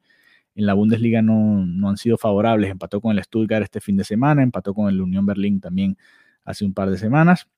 en 0.54 0.66
la 0.66 0.74
Bundesliga 0.74 1.22
no, 1.22 1.64
no, 1.66 1.88
han 1.88 1.96
sido 1.96 2.16
favorables. 2.18 2.70
Empató 2.70 3.00
con 3.00 3.16
el 3.16 3.24
Stuttgart 3.24 3.64
este 3.64 3.80
fin 3.80 3.96
de 3.96 4.04
semana, 4.04 4.42
empató 4.42 4.74
con 4.74 4.88
el 4.88 5.00
Unión 5.00 5.26
Berlín 5.26 5.60
también 5.60 5.96
hace 6.44 6.64
un 6.64 6.74
par 6.74 6.90
de 6.90 6.98
semanas 6.98 7.48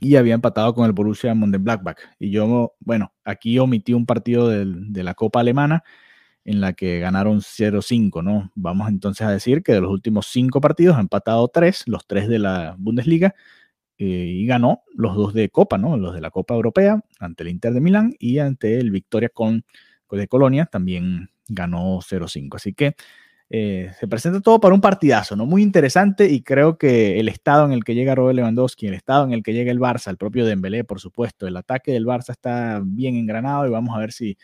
y 0.00 0.16
había 0.16 0.34
empatado 0.34 0.74
con 0.74 0.86
el 0.86 0.92
Borussia 0.92 1.34
Mönchengladbach. 1.34 1.98
Y 2.18 2.30
yo, 2.30 2.74
bueno, 2.80 3.12
aquí 3.24 3.58
omití 3.58 3.92
un 3.92 4.06
partido 4.06 4.48
de, 4.48 4.64
de 4.66 5.02
la 5.02 5.14
Copa 5.14 5.40
Alemana 5.40 5.84
en 6.44 6.60
la 6.60 6.74
que 6.74 6.98
ganaron 7.00 7.40
0-5, 7.40 8.22
¿no? 8.22 8.50
Vamos 8.54 8.88
entonces 8.88 9.26
a 9.26 9.30
decir 9.30 9.62
que 9.62 9.72
de 9.72 9.80
los 9.80 9.90
últimos 9.90 10.26
cinco 10.26 10.60
partidos 10.60 10.96
ha 10.96 11.00
empatado 11.00 11.48
tres, 11.48 11.84
los 11.86 12.06
tres 12.06 12.28
de 12.28 12.38
la 12.38 12.76
Bundesliga, 12.78 13.34
eh, 13.96 14.04
y 14.06 14.46
ganó 14.46 14.82
los 14.94 15.14
dos 15.14 15.34
de 15.34 15.48
Copa, 15.50 15.78
¿no? 15.78 15.96
Los 15.96 16.14
de 16.14 16.20
la 16.20 16.30
Copa 16.30 16.54
Europea, 16.54 17.00
ante 17.20 17.44
el 17.44 17.50
Inter 17.50 17.72
de 17.72 17.80
Milán 17.80 18.14
y 18.18 18.38
ante 18.40 18.78
el 18.78 18.90
Victoria 18.90 19.28
con, 19.28 19.64
de 20.10 20.28
Colonia, 20.28 20.66
también 20.66 21.30
ganó 21.48 22.00
0-5. 22.00 22.56
Así 22.56 22.72
que 22.74 22.94
eh, 23.50 23.92
se 23.98 24.08
presenta 24.08 24.40
todo 24.40 24.60
para 24.60 24.74
un 24.74 24.80
partidazo, 24.80 25.36
¿no? 25.36 25.46
Muy 25.46 25.62
interesante 25.62 26.28
y 26.28 26.42
creo 26.42 26.76
que 26.76 27.20
el 27.20 27.28
estado 27.28 27.64
en 27.66 27.72
el 27.72 27.84
que 27.84 27.94
llega 27.94 28.14
Robert 28.14 28.36
Lewandowski, 28.36 28.86
el 28.86 28.94
estado 28.94 29.24
en 29.24 29.32
el 29.32 29.42
que 29.42 29.52
llega 29.52 29.70
el 29.70 29.80
Barça, 29.80 30.08
el 30.10 30.16
propio 30.16 30.44
Dembélé, 30.44 30.84
por 30.84 31.00
supuesto, 31.00 31.46
el 31.46 31.56
ataque 31.56 31.92
del 31.92 32.06
Barça 32.06 32.30
está 32.30 32.80
bien 32.84 33.16
engranado 33.16 33.66
y 33.66 33.70
vamos 33.70 33.96
a 33.96 34.00
ver 34.00 34.12
si, 34.12 34.36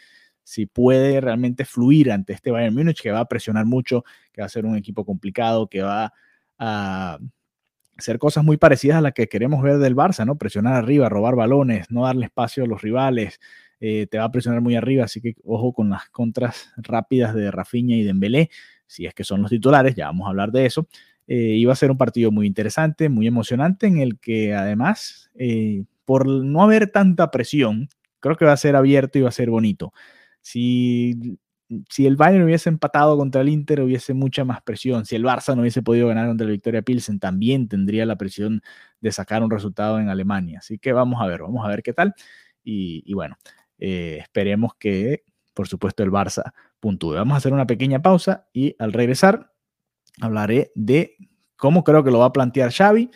si 0.51 0.67
puede 0.67 1.21
realmente 1.21 1.65
fluir 1.65 2.11
ante 2.11 2.33
este 2.33 2.51
Bayern 2.51 2.75
Múnich 2.75 3.01
que 3.01 3.13
va 3.13 3.21
a 3.21 3.29
presionar 3.29 3.67
mucho, 3.67 4.05
que 4.33 4.41
va 4.43 4.47
a 4.47 4.49
ser 4.49 4.67
un 4.67 4.77
equipo 4.77 5.05
complicado, 5.05 5.69
que 5.69 5.83
va 5.83 6.13
a 6.59 7.19
hacer 7.97 8.19
cosas 8.19 8.43
muy 8.43 8.57
parecidas 8.57 8.99
a 8.99 9.01
las 9.01 9.13
que 9.13 9.29
queremos 9.29 9.63
ver 9.63 9.79
del 9.79 9.95
Barça, 9.95 10.27
¿no? 10.27 10.37
Presionar 10.39 10.75
arriba, 10.75 11.09
robar 11.09 11.37
balones, 11.37 11.89
no 11.91 12.05
darle 12.05 12.27
espacio 12.27 12.65
a 12.65 12.67
los 12.67 12.83
rivales, 12.83 13.39
eh, 13.79 14.09
te 14.11 14.19
va 14.19 14.25
a 14.25 14.33
presionar 14.33 14.61
muy 14.61 14.75
arriba, 14.75 15.05
así 15.05 15.21
que 15.21 15.37
ojo 15.45 15.73
con 15.73 15.89
las 15.91 16.09
contras 16.11 16.73
rápidas 16.79 17.33
de 17.33 17.53
Rafinha 17.53 17.97
y 17.97 18.03
Dembélé 18.03 18.51
si 18.89 19.07
es 19.07 19.15
que 19.15 19.23
son 19.23 19.43
los 19.43 19.53
titulares, 19.53 19.95
ya 19.95 20.07
vamos 20.07 20.27
a 20.27 20.31
hablar 20.31 20.51
de 20.51 20.67
eso. 20.67 20.89
Eh, 21.29 21.55
iba 21.55 21.73
a 21.73 21.77
ser 21.77 21.93
un 21.93 21.97
partido 21.97 22.33
muy 22.33 22.49
interesante, 22.49 23.09
muy 23.09 23.29
emocionante, 23.29 23.87
en 23.87 23.99
el 23.99 24.19
que 24.19 24.53
además, 24.53 25.31
eh, 25.37 25.85
por 26.05 26.27
no 26.27 26.61
haber 26.65 26.89
tanta 26.91 27.31
presión, 27.31 27.89
creo 28.19 28.37
que 28.37 28.47
va 28.47 28.53
a 28.53 28.57
ser 28.57 28.75
abierto 28.75 29.17
y 29.17 29.23
va 29.23 29.29
a 29.29 29.33
ser 29.33 29.49
bonito. 29.49 29.93
Si, 30.43 31.39
si 31.89 32.07
el 32.07 32.17
Bayern 32.17 32.45
hubiese 32.45 32.69
empatado 32.69 33.17
contra 33.17 33.41
el 33.41 33.49
Inter, 33.49 33.81
hubiese 33.83 34.15
mucha 34.15 34.45
más 34.45 34.63
presión. 34.63 35.07
Si 35.07 35.17
el 35.17 35.25
Barça 35.25 35.55
no 35.55 35.63
hubiese 35.63 35.83
podido 35.83 36.09
ganar 36.09 36.29
contra 36.29 36.47
la 36.47 36.53
Victoria 36.53 36.83
Pilsen, 36.83 37.21
también 37.21 37.69
tendría 37.69 38.07
la 38.07 38.17
presión 38.17 38.63
de 39.01 39.13
sacar 39.13 39.43
un 39.43 39.51
resultado 39.51 39.99
en 40.01 40.09
Alemania. 40.09 40.59
Así 40.61 40.79
que 40.79 40.93
vamos 40.93 41.21
a 41.23 41.27
ver, 41.27 41.43
vamos 41.43 41.65
a 41.65 41.69
ver 41.69 41.83
qué 41.83 41.93
tal. 41.93 42.15
Y, 42.63 43.03
y 43.07 43.15
bueno, 43.15 43.37
eh, 43.79 44.19
esperemos 44.21 44.73
que, 44.79 45.25
por 45.55 45.69
supuesto, 45.69 46.03
el 46.03 46.11
Barça 46.11 46.53
puntúe. 46.81 47.15
Vamos 47.15 47.35
a 47.35 47.39
hacer 47.39 47.53
una 47.53 47.67
pequeña 47.67 48.03
pausa 48.03 48.49
y 48.53 48.77
al 48.79 48.93
regresar 48.93 49.53
hablaré 50.21 50.73
de 50.75 51.17
cómo 51.57 51.85
creo 51.85 52.05
que 52.05 52.11
lo 52.11 52.19
va 52.19 52.27
a 52.27 52.33
plantear 52.33 52.73
Xavi 52.73 53.11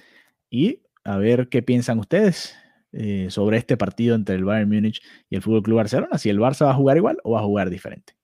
y 0.51 0.83
a 1.05 1.19
ver 1.19 1.49
qué 1.49 1.63
piensan 1.63 1.99
ustedes 1.99 2.55
eh, 2.97 3.27
sobre 3.31 3.57
este 3.59 3.77
partido 3.77 4.15
entre 4.15 4.37
el 4.37 4.45
Bayern 4.45 4.71
Múnich 4.71 5.01
y 5.29 5.37
el 5.37 5.43
Fútbol 5.43 5.63
Club 5.63 5.77
Barcelona, 5.77 6.19
si 6.19 6.31
el 6.31 6.39
Barça 6.39 6.67
va 6.67 6.73
a 6.73 6.75
jugar 6.75 6.97
igual 6.97 7.19
o 7.25 7.33
va 7.33 7.41
a 7.41 7.45
jugar 7.45 7.71
diferente. 7.71 8.15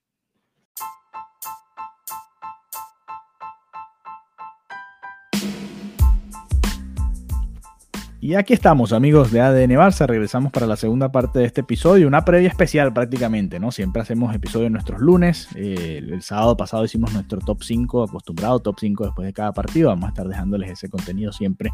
Y 8.30 8.36
aquí 8.36 8.52
estamos, 8.52 8.92
amigos 8.92 9.32
de 9.32 9.40
ADN 9.40 9.72
Barça. 9.72 10.06
Regresamos 10.06 10.52
para 10.52 10.64
la 10.64 10.76
segunda 10.76 11.10
parte 11.10 11.40
de 11.40 11.46
este 11.46 11.62
episodio, 11.62 12.06
una 12.06 12.24
previa 12.24 12.46
especial 12.46 12.92
prácticamente, 12.92 13.58
¿no? 13.58 13.72
Siempre 13.72 14.02
hacemos 14.02 14.32
episodios 14.32 14.70
nuestros 14.70 15.00
lunes. 15.00 15.48
Eh, 15.56 15.98
el 15.98 16.22
sábado 16.22 16.56
pasado 16.56 16.84
hicimos 16.84 17.12
nuestro 17.12 17.40
top 17.40 17.64
5, 17.64 18.04
acostumbrado 18.04 18.60
top 18.60 18.76
5 18.78 19.06
después 19.06 19.26
de 19.26 19.32
cada 19.32 19.50
partido. 19.50 19.88
Vamos 19.88 20.04
a 20.04 20.08
estar 20.10 20.28
dejándoles 20.28 20.70
ese 20.70 20.88
contenido 20.88 21.32
siempre 21.32 21.72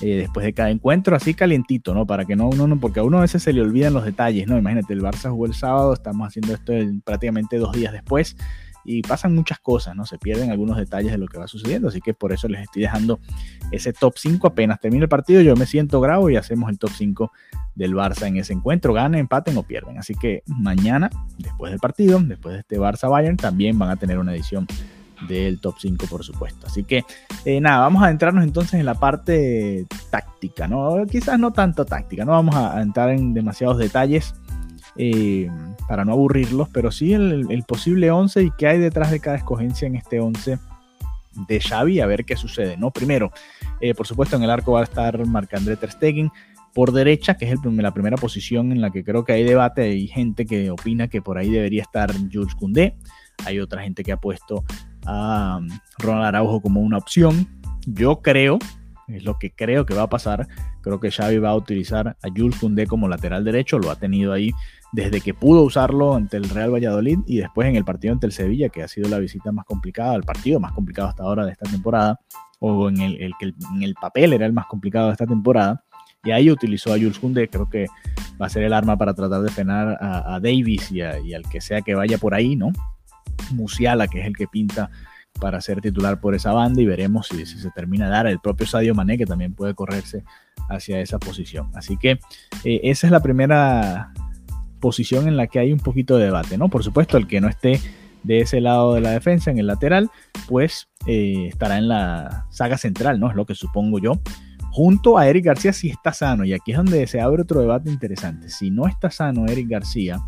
eh, 0.00 0.16
después 0.16 0.46
de 0.46 0.54
cada 0.54 0.70
encuentro, 0.70 1.14
así 1.14 1.34
calientito, 1.34 1.92
¿no? 1.92 2.06
Para 2.06 2.24
que 2.24 2.36
no 2.36 2.48
uno, 2.48 2.66
no, 2.66 2.80
porque 2.80 3.00
a 3.00 3.02
uno 3.02 3.18
a 3.18 3.20
veces 3.20 3.42
se 3.42 3.52
le 3.52 3.60
olvidan 3.60 3.92
los 3.92 4.06
detalles, 4.06 4.48
¿no? 4.48 4.56
Imagínate, 4.56 4.94
el 4.94 5.02
Barça 5.02 5.28
jugó 5.28 5.44
el 5.44 5.52
sábado, 5.52 5.92
estamos 5.92 6.26
haciendo 6.26 6.54
esto 6.54 6.72
prácticamente 7.04 7.58
dos 7.58 7.72
días 7.72 7.92
después 7.92 8.34
y 8.84 9.02
pasan 9.02 9.34
muchas 9.34 9.58
cosas, 9.60 9.94
¿no? 9.94 10.04
Se 10.06 10.18
pierden 10.18 10.50
algunos 10.50 10.76
detalles 10.76 11.12
de 11.12 11.18
lo 11.18 11.26
que 11.26 11.38
va 11.38 11.46
sucediendo, 11.46 11.88
así 11.88 12.00
que 12.00 12.14
por 12.14 12.32
eso 12.32 12.48
les 12.48 12.62
estoy 12.62 12.82
dejando 12.82 13.20
ese 13.70 13.92
top 13.92 14.14
5 14.16 14.46
apenas 14.46 14.80
termine 14.80 15.04
el 15.04 15.08
partido, 15.08 15.40
yo 15.40 15.56
me 15.56 15.66
siento 15.66 16.00
grabo 16.00 16.30
y 16.30 16.36
hacemos 16.36 16.70
el 16.70 16.78
top 16.78 16.90
5 16.90 17.32
del 17.74 17.94
Barça 17.94 18.26
en 18.26 18.36
ese 18.36 18.52
encuentro, 18.52 18.92
ganen, 18.92 19.20
empaten 19.20 19.56
o 19.56 19.62
pierden. 19.62 19.98
Así 19.98 20.14
que 20.14 20.42
mañana, 20.46 21.10
después 21.38 21.70
del 21.70 21.80
partido, 21.80 22.20
después 22.20 22.54
de 22.54 22.60
este 22.60 22.78
Barça 22.78 23.08
Bayern, 23.08 23.36
también 23.36 23.78
van 23.78 23.90
a 23.90 23.96
tener 23.96 24.18
una 24.18 24.34
edición 24.34 24.66
del 25.28 25.60
top 25.60 25.76
5, 25.78 26.06
por 26.06 26.24
supuesto. 26.24 26.66
Así 26.66 26.84
que 26.84 27.04
eh, 27.44 27.60
nada, 27.60 27.78
vamos 27.78 28.02
a 28.02 28.10
entrarnos 28.10 28.44
entonces 28.44 28.74
en 28.74 28.86
la 28.86 28.94
parte 28.94 29.86
táctica, 30.10 30.68
¿no? 30.68 31.06
Quizás 31.10 31.38
no 31.38 31.52
tanto 31.52 31.84
táctica, 31.84 32.24
no 32.24 32.32
vamos 32.32 32.56
a 32.56 32.80
entrar 32.82 33.10
en 33.10 33.32
demasiados 33.34 33.78
detalles 33.78 34.34
eh, 34.96 35.50
para 35.88 36.04
no 36.04 36.12
aburrirlos, 36.12 36.68
pero 36.68 36.90
sí 36.90 37.12
el, 37.12 37.64
posible 37.66 38.10
11 38.10 38.42
y 38.42 38.50
qué 38.58 38.68
hay 38.68 38.78
detrás 38.78 39.10
de 39.10 39.20
cada 39.20 39.36
escogencia 39.36 39.86
en 39.86 39.96
este 39.96 40.20
11 40.20 40.58
de 41.48 41.60
Xavi, 41.60 42.00
a 42.00 42.06
ver 42.06 42.24
qué 42.24 42.36
sucede, 42.36 42.76
¿no? 42.76 42.90
Primero, 42.90 43.32
eh, 43.80 43.94
por 43.94 44.06
supuesto, 44.06 44.36
en 44.36 44.42
el 44.42 44.50
arco 44.50 44.72
va 44.72 44.80
a 44.80 44.84
estar 44.84 45.26
Marc-André 45.26 45.76
Ter 45.76 45.90
Stegen, 45.92 46.30
por 46.74 46.92
derecha, 46.92 47.36
que 47.36 47.50
es 47.50 47.58
la 47.64 47.92
primera 47.92 48.16
posición 48.16 48.72
en 48.72 48.80
la 48.80 48.90
que 48.90 49.04
creo 49.04 49.24
que 49.24 49.32
hay 49.32 49.44
debate, 49.44 49.82
hay 49.82 50.08
gente 50.08 50.46
que 50.46 50.70
opina 50.70 51.08
que 51.08 51.20
por 51.20 51.38
ahí 51.38 51.50
debería 51.50 51.82
estar 51.82 52.10
Jules 52.32 52.54
Koundé, 52.54 52.96
hay 53.44 53.60
otra 53.60 53.82
gente 53.82 54.02
que 54.02 54.12
ha 54.12 54.16
puesto 54.16 54.64
a 55.04 55.58
um, 55.60 55.68
Ronald 55.98 56.26
Araujo 56.26 56.60
como 56.60 56.80
una 56.80 56.98
opción. 56.98 57.48
Yo 57.86 58.22
creo, 58.22 58.58
es 59.08 59.24
lo 59.24 59.38
que 59.38 59.50
creo 59.50 59.84
que 59.84 59.94
va 59.94 60.02
a 60.02 60.08
pasar, 60.08 60.48
creo 60.80 61.00
que 61.00 61.10
Xavi 61.10 61.38
va 61.38 61.50
a 61.50 61.56
utilizar 61.56 62.16
a 62.22 62.28
Jules 62.34 62.58
Koundé 62.58 62.86
como 62.86 63.08
lateral 63.08 63.44
derecho, 63.44 63.78
lo 63.78 63.90
ha 63.90 63.96
tenido 63.96 64.32
ahí 64.32 64.50
desde 64.92 65.22
que 65.22 65.32
pudo 65.32 65.62
usarlo 65.62 66.14
ante 66.14 66.36
el 66.36 66.48
Real 66.48 66.72
Valladolid 66.72 67.20
y 67.26 67.38
después 67.38 67.66
en 67.66 67.76
el 67.76 67.84
partido 67.84 68.12
ante 68.12 68.26
el 68.26 68.32
Sevilla, 68.32 68.68
que 68.68 68.82
ha 68.82 68.88
sido 68.88 69.08
la 69.08 69.18
visita 69.18 69.50
más 69.50 69.64
complicada, 69.64 70.14
el 70.14 70.22
partido 70.22 70.60
más 70.60 70.72
complicado 70.72 71.08
hasta 71.08 71.22
ahora 71.22 71.46
de 71.46 71.52
esta 71.52 71.68
temporada, 71.68 72.20
o 72.60 72.88
en 72.88 73.00
el, 73.00 73.32
que 73.40 73.46
en 73.74 73.82
el 73.82 73.94
papel 73.94 74.34
era 74.34 74.46
el 74.46 74.52
más 74.52 74.66
complicado 74.66 75.06
de 75.06 75.12
esta 75.12 75.26
temporada. 75.26 75.82
Y 76.24 76.30
ahí 76.30 76.50
utilizó 76.50 76.92
a 76.92 76.96
Jules 76.96 77.18
Koundé, 77.18 77.48
creo 77.48 77.68
que 77.68 77.86
va 78.40 78.46
a 78.46 78.48
ser 78.48 78.62
el 78.62 78.72
arma 78.72 78.96
para 78.96 79.14
tratar 79.14 79.40
de 79.40 79.50
frenar 79.50 79.98
a, 80.00 80.38
Davis 80.40 80.92
y, 80.92 81.00
al 81.00 81.42
que 81.50 81.60
sea 81.60 81.80
que 81.80 81.94
vaya 81.94 82.18
por 82.18 82.34
ahí, 82.34 82.54
¿no? 82.54 82.70
Musiala, 83.50 84.06
que 84.06 84.20
es 84.20 84.26
el 84.26 84.36
que 84.36 84.46
pinta 84.46 84.90
para 85.40 85.60
ser 85.60 85.80
titular 85.80 86.20
por 86.20 86.34
esa 86.34 86.52
banda 86.52 86.80
y 86.80 86.86
veremos 86.86 87.28
si, 87.28 87.44
se 87.46 87.70
termina 87.70 88.04
de 88.04 88.10
dar 88.12 88.26
el 88.26 88.38
propio 88.38 88.66
Sadio 88.66 88.94
Mané 88.94 89.16
que 89.18 89.26
también 89.26 89.54
puede 89.54 89.74
correrse 89.74 90.22
hacia 90.68 91.00
esa 91.00 91.18
posición. 91.18 91.70
Así 91.74 91.96
que 91.96 92.20
eh, 92.62 92.80
esa 92.84 93.08
es 93.08 93.10
la 93.10 93.20
primera 93.20 94.12
posición 94.82 95.28
en 95.28 95.38
la 95.38 95.46
que 95.46 95.58
hay 95.58 95.72
un 95.72 95.78
poquito 95.78 96.18
de 96.18 96.26
debate, 96.26 96.58
¿no? 96.58 96.68
Por 96.68 96.84
supuesto, 96.84 97.16
el 97.16 97.26
que 97.26 97.40
no 97.40 97.48
esté 97.48 97.80
de 98.22 98.40
ese 98.40 98.60
lado 98.60 98.92
de 98.94 99.00
la 99.00 99.12
defensa, 99.12 99.50
en 99.50 99.58
el 99.58 99.66
lateral, 99.66 100.10
pues 100.46 100.88
eh, 101.06 101.46
estará 101.48 101.78
en 101.78 101.88
la 101.88 102.46
saga 102.50 102.76
central, 102.76 103.18
¿no? 103.18 103.30
Es 103.30 103.36
lo 103.36 103.46
que 103.46 103.54
supongo 103.54 103.98
yo. 103.98 104.20
Junto 104.70 105.16
a 105.18 105.28
Eric 105.28 105.46
García 105.46 105.72
si 105.72 105.88
está 105.88 106.12
sano, 106.12 106.44
y 106.44 106.52
aquí 106.52 106.72
es 106.72 106.76
donde 106.76 107.06
se 107.06 107.20
abre 107.20 107.42
otro 107.42 107.60
debate 107.60 107.90
interesante. 107.90 108.50
Si 108.50 108.70
no 108.70 108.86
está 108.86 109.10
sano 109.10 109.46
Eric 109.46 109.68
García, 109.68 110.20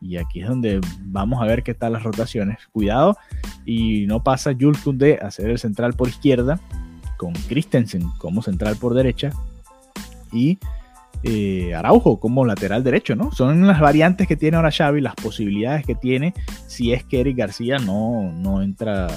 y 0.00 0.18
aquí 0.18 0.42
es 0.42 0.48
donde 0.48 0.80
vamos 1.00 1.42
a 1.42 1.46
ver 1.46 1.62
qué 1.62 1.74
tal 1.74 1.94
las 1.94 2.02
rotaciones. 2.02 2.58
Cuidado 2.72 3.16
y 3.64 4.06
no 4.06 4.22
pasa 4.22 4.54
Jules 4.58 4.82
a 5.20 5.30
ser 5.30 5.50
el 5.50 5.58
central 5.58 5.94
por 5.94 6.08
izquierda, 6.08 6.60
con 7.16 7.32
Christensen 7.48 8.08
como 8.18 8.42
central 8.42 8.76
por 8.76 8.94
derecha 8.94 9.30
y 10.32 10.58
eh, 11.28 11.74
Araujo 11.74 12.20
como 12.20 12.44
lateral 12.44 12.84
derecho, 12.84 13.16
¿no? 13.16 13.32
Son 13.32 13.66
las 13.66 13.80
variantes 13.80 14.28
que 14.28 14.36
tiene 14.36 14.56
ahora 14.56 14.70
Xavi, 14.70 15.00
las 15.00 15.16
posibilidades 15.16 15.84
que 15.84 15.96
tiene 15.96 16.34
si 16.68 16.92
es 16.92 17.02
que 17.02 17.20
Eric 17.20 17.36
García 17.36 17.78
no, 17.78 18.32
no 18.32 18.62
entra 18.62 19.08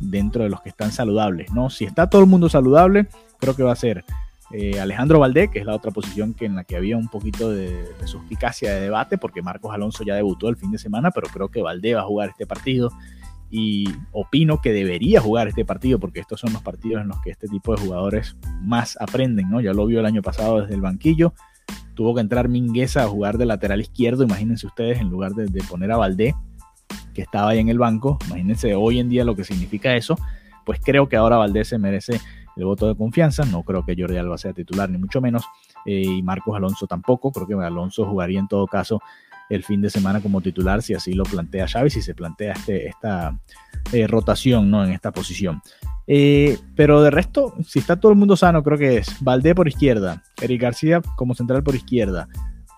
dentro 0.00 0.44
de 0.44 0.48
los 0.48 0.62
que 0.62 0.70
están 0.70 0.92
saludables, 0.92 1.52
¿no? 1.52 1.68
Si 1.68 1.84
está 1.84 2.08
todo 2.08 2.22
el 2.22 2.28
mundo 2.28 2.48
saludable, 2.48 3.08
creo 3.38 3.54
que 3.54 3.62
va 3.62 3.72
a 3.72 3.76
ser 3.76 4.04
eh, 4.50 4.80
Alejandro 4.80 5.18
Valdé, 5.18 5.48
que 5.48 5.58
es 5.58 5.66
la 5.66 5.74
otra 5.74 5.90
posición 5.90 6.32
que 6.32 6.46
en 6.46 6.54
la 6.54 6.64
que 6.64 6.76
había 6.76 6.96
un 6.96 7.08
poquito 7.08 7.50
de, 7.50 7.84
suspicacia 8.06 8.72
de 8.72 8.80
debate, 8.80 9.18
porque 9.18 9.42
Marcos 9.42 9.74
Alonso 9.74 10.04
ya 10.04 10.14
debutó 10.14 10.48
el 10.48 10.56
fin 10.56 10.70
de 10.70 10.78
semana, 10.78 11.10
pero 11.10 11.28
creo 11.28 11.50
que 11.50 11.60
Valdé 11.60 11.94
va 11.94 12.00
a 12.00 12.06
jugar 12.06 12.30
este 12.30 12.46
partido 12.46 12.90
y 13.50 13.86
opino 14.12 14.60
que 14.60 14.72
debería 14.72 15.20
jugar 15.20 15.48
este 15.48 15.64
partido 15.64 15.98
porque 15.98 16.20
estos 16.20 16.40
son 16.40 16.52
los 16.52 16.62
partidos 16.62 17.02
en 17.02 17.08
los 17.08 17.20
que 17.20 17.30
este 17.30 17.48
tipo 17.48 17.74
de 17.74 17.80
jugadores 17.80 18.36
más 18.62 18.96
aprenden, 19.00 19.50
¿no? 19.50 19.60
Ya 19.60 19.72
lo 19.72 19.86
vio 19.86 20.00
el 20.00 20.06
año 20.06 20.22
pasado 20.22 20.62
desde 20.62 20.74
el 20.74 20.80
banquillo, 20.80 21.34
tuvo 21.98 22.14
que 22.14 22.20
entrar 22.20 22.48
Mingueza 22.48 23.02
a 23.02 23.08
jugar 23.08 23.38
de 23.38 23.44
lateral 23.44 23.80
izquierdo, 23.80 24.22
imagínense 24.22 24.68
ustedes, 24.68 25.00
en 25.00 25.10
lugar 25.10 25.32
de, 25.32 25.60
poner 25.64 25.90
a 25.90 25.96
Valdé, 25.96 26.32
que 27.12 27.22
estaba 27.22 27.50
ahí 27.50 27.58
en 27.58 27.70
el 27.70 27.78
banco, 27.80 28.18
imagínense 28.28 28.72
hoy 28.76 29.00
en 29.00 29.08
día 29.08 29.24
lo 29.24 29.34
que 29.34 29.42
significa 29.42 29.96
eso, 29.96 30.16
pues 30.64 30.78
creo 30.80 31.08
que 31.08 31.16
ahora 31.16 31.38
Valdé 31.38 31.64
se 31.64 31.76
merece 31.76 32.20
el 32.56 32.66
voto 32.66 32.86
de 32.86 32.94
confianza. 32.94 33.44
No 33.46 33.64
creo 33.64 33.84
que 33.84 33.96
Jordi 33.98 34.16
Alba 34.16 34.38
sea 34.38 34.52
titular, 34.52 34.88
ni 34.88 34.98
mucho 34.98 35.20
menos. 35.20 35.44
Eh, 35.84 36.02
y 36.02 36.22
Marcos 36.22 36.54
Alonso 36.54 36.86
tampoco. 36.86 37.32
Creo 37.32 37.46
que 37.48 37.54
Alonso 37.54 38.04
jugaría 38.04 38.38
en 38.38 38.46
todo 38.46 38.66
caso 38.66 39.00
el 39.48 39.64
fin 39.64 39.80
de 39.80 39.90
semana 39.90 40.20
como 40.20 40.40
titular 40.40 40.82
si 40.82 40.94
así 40.94 41.14
lo 41.14 41.24
plantea 41.24 41.66
Xavi, 41.66 41.90
si 41.90 42.02
se 42.02 42.14
plantea 42.14 42.52
este, 42.52 42.88
esta 42.88 43.40
eh, 43.92 44.06
rotación 44.06 44.70
¿no? 44.70 44.84
en 44.84 44.92
esta 44.92 45.10
posición. 45.10 45.62
Eh, 46.10 46.56
pero 46.74 47.02
de 47.02 47.10
resto, 47.10 47.54
si 47.66 47.78
está 47.78 47.96
todo 47.96 48.10
el 48.10 48.18
mundo 48.18 48.34
sano, 48.34 48.62
creo 48.62 48.78
que 48.78 48.96
es 48.96 49.16
Valdé 49.20 49.54
por 49.54 49.68
izquierda, 49.68 50.22
Eric 50.40 50.62
García 50.62 51.02
como 51.16 51.34
central 51.34 51.62
por 51.62 51.74
izquierda, 51.74 52.28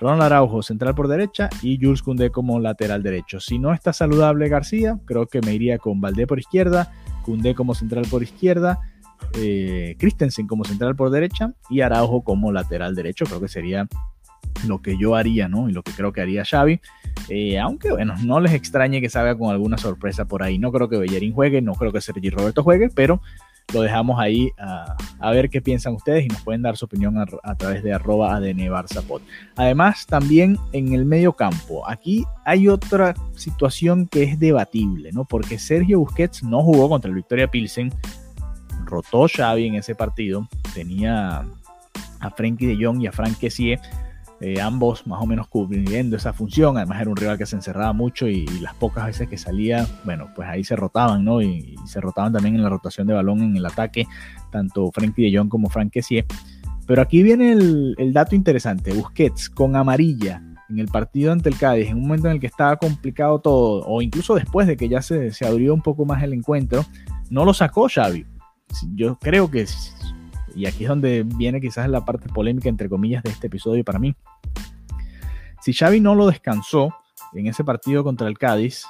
Ronald 0.00 0.22
Araujo 0.22 0.62
central 0.62 0.94
por 0.94 1.06
derecha 1.06 1.48
y 1.62 1.78
Jules 1.80 2.02
Koundé 2.02 2.30
como 2.30 2.58
lateral 2.58 3.02
derecho. 3.02 3.38
Si 3.38 3.58
no 3.58 3.72
está 3.72 3.92
saludable 3.92 4.48
García, 4.48 4.98
creo 5.04 5.26
que 5.26 5.40
me 5.42 5.54
iría 5.54 5.78
con 5.78 6.00
Valdé 6.00 6.26
por 6.26 6.40
izquierda, 6.40 6.90
Koundé 7.22 7.54
como 7.54 7.74
central 7.74 8.06
por 8.10 8.22
izquierda, 8.22 8.80
eh, 9.34 9.96
Christensen 9.98 10.46
como 10.46 10.64
central 10.64 10.96
por 10.96 11.10
derecha 11.10 11.52
y 11.68 11.82
Araujo 11.82 12.24
como 12.24 12.50
lateral 12.50 12.94
derecho. 12.94 13.26
Creo 13.26 13.40
que 13.40 13.48
sería 13.48 13.86
lo 14.66 14.80
que 14.80 14.96
yo 14.98 15.14
haría, 15.14 15.48
¿no? 15.48 15.68
Y 15.68 15.72
lo 15.72 15.82
que 15.82 15.92
creo 15.92 16.12
que 16.12 16.22
haría 16.22 16.44
Xavi. 16.44 16.80
Eh, 17.28 17.58
aunque, 17.58 17.90
bueno, 17.90 18.14
no 18.24 18.40
les 18.40 18.52
extrañe 18.52 19.00
que 19.00 19.08
salga 19.08 19.36
con 19.36 19.50
alguna 19.50 19.78
sorpresa 19.78 20.26
por 20.26 20.42
ahí. 20.42 20.58
No 20.58 20.72
creo 20.72 20.88
que 20.88 20.98
Bellerín 20.98 21.32
juegue, 21.32 21.62
no 21.62 21.74
creo 21.74 21.92
que 21.92 22.00
Sergi 22.00 22.30
Roberto 22.30 22.62
juegue, 22.62 22.88
pero 22.88 23.20
lo 23.72 23.82
dejamos 23.82 24.18
ahí 24.18 24.50
a, 24.58 25.30
ver 25.30 25.48
qué 25.48 25.60
piensan 25.60 25.94
ustedes 25.94 26.24
y 26.24 26.28
nos 26.28 26.42
pueden 26.42 26.62
dar 26.62 26.76
su 26.76 26.86
opinión 26.86 27.16
a, 27.18 27.54
través 27.54 27.84
de 27.84 27.92
arroba 27.92 28.40
Además, 29.54 30.06
también 30.06 30.58
en 30.72 30.92
el 30.92 31.04
medio 31.04 31.34
campo, 31.34 31.88
aquí 31.88 32.24
hay 32.44 32.66
otra 32.66 33.14
situación 33.36 34.08
que 34.08 34.24
es 34.24 34.40
debatible, 34.40 35.12
¿no? 35.12 35.24
Porque 35.24 35.58
Sergio 35.58 36.00
Busquets 36.00 36.42
no 36.42 36.62
jugó 36.62 36.88
contra 36.88 37.08
el 37.08 37.14
Victoria 37.14 37.46
Pilsen 37.46 37.92
rotó 38.90 39.26
Xavi 39.28 39.66
en 39.66 39.76
ese 39.76 39.94
partido. 39.94 40.48
Tenía 40.74 41.44
a 42.18 42.30
Frenkie 42.30 42.66
de 42.66 42.84
Jong 42.84 43.00
y 43.02 43.06
a 43.06 43.12
Frank 43.12 43.38
Kessie, 43.38 43.78
eh, 44.40 44.60
ambos 44.60 45.06
más 45.06 45.22
o 45.22 45.26
menos 45.26 45.48
cubriendo 45.48 46.16
esa 46.16 46.32
función. 46.32 46.76
Además 46.76 47.00
era 47.00 47.10
un 47.10 47.16
rival 47.16 47.38
que 47.38 47.46
se 47.46 47.56
encerraba 47.56 47.92
mucho 47.92 48.28
y, 48.28 48.46
las 48.60 48.74
pocas 48.74 49.06
veces 49.06 49.28
que 49.28 49.36
salía, 49.36 49.86
bueno, 50.04 50.28
pues 50.34 50.48
ahí 50.48 50.64
se 50.64 50.76
rotaban, 50.76 51.24
¿no? 51.24 51.42
Y, 51.42 51.74
se 51.86 52.00
rotaban 52.00 52.32
también 52.32 52.54
en 52.54 52.62
la 52.62 52.68
rotación 52.68 53.06
de 53.06 53.14
balón 53.14 53.42
en 53.42 53.56
el 53.56 53.66
ataque, 53.66 54.06
tanto 54.50 54.90
Frenkie 54.92 55.30
de 55.30 55.38
Jong 55.38 55.48
como 55.48 55.68
Frank 55.68 55.92
Kessie. 55.92 56.24
Pero 56.86 57.02
aquí 57.02 57.22
viene 57.22 57.52
el, 57.52 58.12
dato 58.12 58.34
interesante. 58.34 58.92
Busquets 58.92 59.48
con 59.48 59.76
amarilla 59.76 60.42
en 60.68 60.78
el 60.78 60.88
partido 60.88 61.32
ante 61.32 61.48
el 61.48 61.58
Cádiz, 61.58 61.88
en 61.88 61.96
un 61.96 62.02
momento 62.02 62.28
en 62.28 62.34
el 62.34 62.40
que 62.40 62.46
estaba 62.46 62.76
complicado 62.76 63.40
todo, 63.40 63.84
o 63.86 64.02
incluso 64.02 64.34
después 64.34 64.66
de 64.66 64.76
que 64.76 64.88
ya 64.88 65.02
se, 65.02 65.32
se 65.32 65.46
abrió 65.46 65.74
un 65.74 65.82
poco 65.82 66.04
más 66.04 66.22
el 66.22 66.32
encuentro, 66.32 66.84
no 67.28 67.44
lo 67.44 67.52
sacó 67.52 67.88
Xavi 67.88 68.24
yo 68.94 69.18
creo 69.18 69.50
que, 69.50 69.66
y 70.54 70.66
aquí 70.66 70.84
es 70.84 70.88
donde 70.88 71.24
viene 71.24 71.60
quizás 71.60 71.88
la 71.88 72.04
parte 72.04 72.28
polémica, 72.28 72.68
entre 72.68 72.88
comillas, 72.88 73.22
de 73.22 73.30
este 73.30 73.46
episodio 73.46 73.84
para 73.84 73.98
mí. 73.98 74.14
Si 75.60 75.72
Xavi 75.72 76.00
no 76.00 76.14
lo 76.14 76.26
descansó 76.26 76.94
en 77.34 77.46
ese 77.46 77.64
partido 77.64 78.02
contra 78.02 78.28
el 78.28 78.38
Cádiz, 78.38 78.84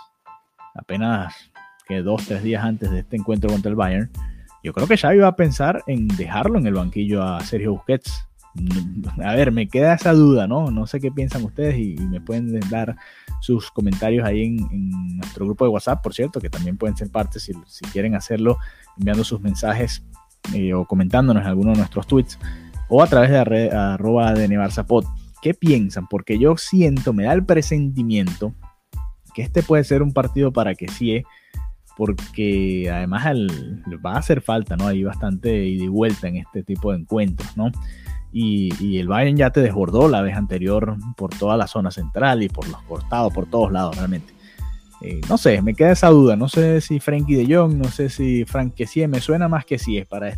apenas 0.75 1.35
que 1.87 2.03
dos, 2.03 2.27
tres 2.27 2.43
días 2.43 2.65
antes 2.65 2.91
de 2.91 3.01
este 3.01 3.17
encuentro 3.17 3.51
contra 3.51 3.69
el 3.69 3.77
Bayern, 3.77 4.11
yo 4.63 4.73
creo 4.73 4.87
que 4.87 4.97
Xavi 4.97 5.19
va 5.19 5.29
a 5.29 5.37
pensar 5.37 5.83
en 5.87 6.07
dejarlo 6.09 6.59
en 6.59 6.67
el 6.67 6.75
banquillo 6.75 7.23
a 7.23 7.41
Sergio 7.41 7.73
Busquets. 7.73 8.27
A 9.25 9.35
ver, 9.35 9.53
me 9.53 9.69
queda 9.69 9.95
esa 9.95 10.13
duda, 10.13 10.47
¿no? 10.47 10.71
No 10.71 10.87
sé 10.87 11.01
qué 11.01 11.11
piensan 11.11 11.45
ustedes 11.45 11.79
y, 11.79 11.95
me 11.97 12.21
pueden 12.21 12.59
dar 12.69 12.97
sus 13.41 13.71
comentarios 13.71 14.25
ahí 14.25 14.45
en, 14.45 15.17
nuestro 15.19 15.47
grupo 15.47 15.65
de 15.65 15.71
WhatsApp, 15.71 16.03
por 16.03 16.15
cierto, 16.15 16.41
que 16.41 16.51
también 16.51 16.77
pueden 16.77 16.97
ser 16.97 17.11
parte 17.11 17.41
si, 17.41 17.53
si 17.67 17.85
quieren 17.87 18.15
hacerlo 18.15 18.59
enviando 18.97 19.25
sus 19.25 19.41
mensajes 19.41 20.05
eh, 20.55 20.75
o 20.75 20.85
comentándonos 20.85 21.43
en 21.43 21.49
alguno 21.49 21.73
de 21.73 21.79
nuestros 21.79 22.07
tweets 22.07 22.39
o 22.89 23.03
a 23.03 23.07
través 23.07 23.31
de 23.31 23.45
red, 23.45 23.73
arroba 23.73 24.35
de 24.35 24.49
Nevarsapod. 24.49 25.05
¿Qué 25.41 25.55
piensan? 25.55 26.07
Porque 26.09 26.39
yo 26.39 26.57
siento, 26.57 27.13
me 27.13 27.25
da 27.25 27.33
el 27.33 27.45
presentimiento 27.45 28.53
que 29.33 29.43
este 29.43 29.63
puede 29.63 29.85
ser 29.85 30.03
un 30.03 30.13
partido 30.13 30.53
para 30.53 30.75
que 30.75 30.89
sí, 30.89 31.23
porque 31.97 32.91
además 32.93 33.25
va 34.05 34.15
a 34.15 34.19
hacer 34.19 34.41
falta, 34.41 34.77
¿no? 34.77 34.89
Hay 34.89 35.05
bastante 35.05 35.67
ida 35.67 35.85
y 35.85 35.89
vuelta 35.89 36.29
en 36.29 36.37
este 36.37 36.63
tipo 36.63 36.93
de 36.93 36.99
encuentros, 36.99 37.57
¿no? 37.57 37.71
Y, 38.33 38.71
y, 38.81 38.99
el 38.99 39.09
Bayern 39.09 39.37
ya 39.37 39.51
te 39.51 39.61
desbordó 39.61 40.09
la 40.09 40.23
vez 40.23 40.37
anterior 40.37 40.97
por 41.17 41.31
toda 41.31 41.57
la 41.57 41.67
zona 41.67 41.91
central 41.91 42.43
y 42.45 42.49
por 42.49 42.69
los 42.69 42.81
cortados, 42.83 43.33
por 43.33 43.47
todos 43.47 43.73
lados 43.73 43.97
realmente. 43.97 44.33
Eh, 45.03 45.21
no 45.29 45.39
sé, 45.39 45.63
me 45.63 45.75
queda 45.75 45.93
esa 45.93 46.09
duda. 46.09 46.37
No 46.37 46.49
sé 46.49 46.81
si 46.81 47.01
Frankie 47.01 47.37
de 47.37 47.55
Jong, 47.55 47.75
no 47.75 47.91
sé 47.91 48.11
si 48.11 48.45
Frank 48.45 48.75
me 49.09 49.21
suena 49.21 49.49
más 49.49 49.65
que 49.65 49.79
sí 49.79 49.99
es 49.99 50.07
para, 50.07 50.37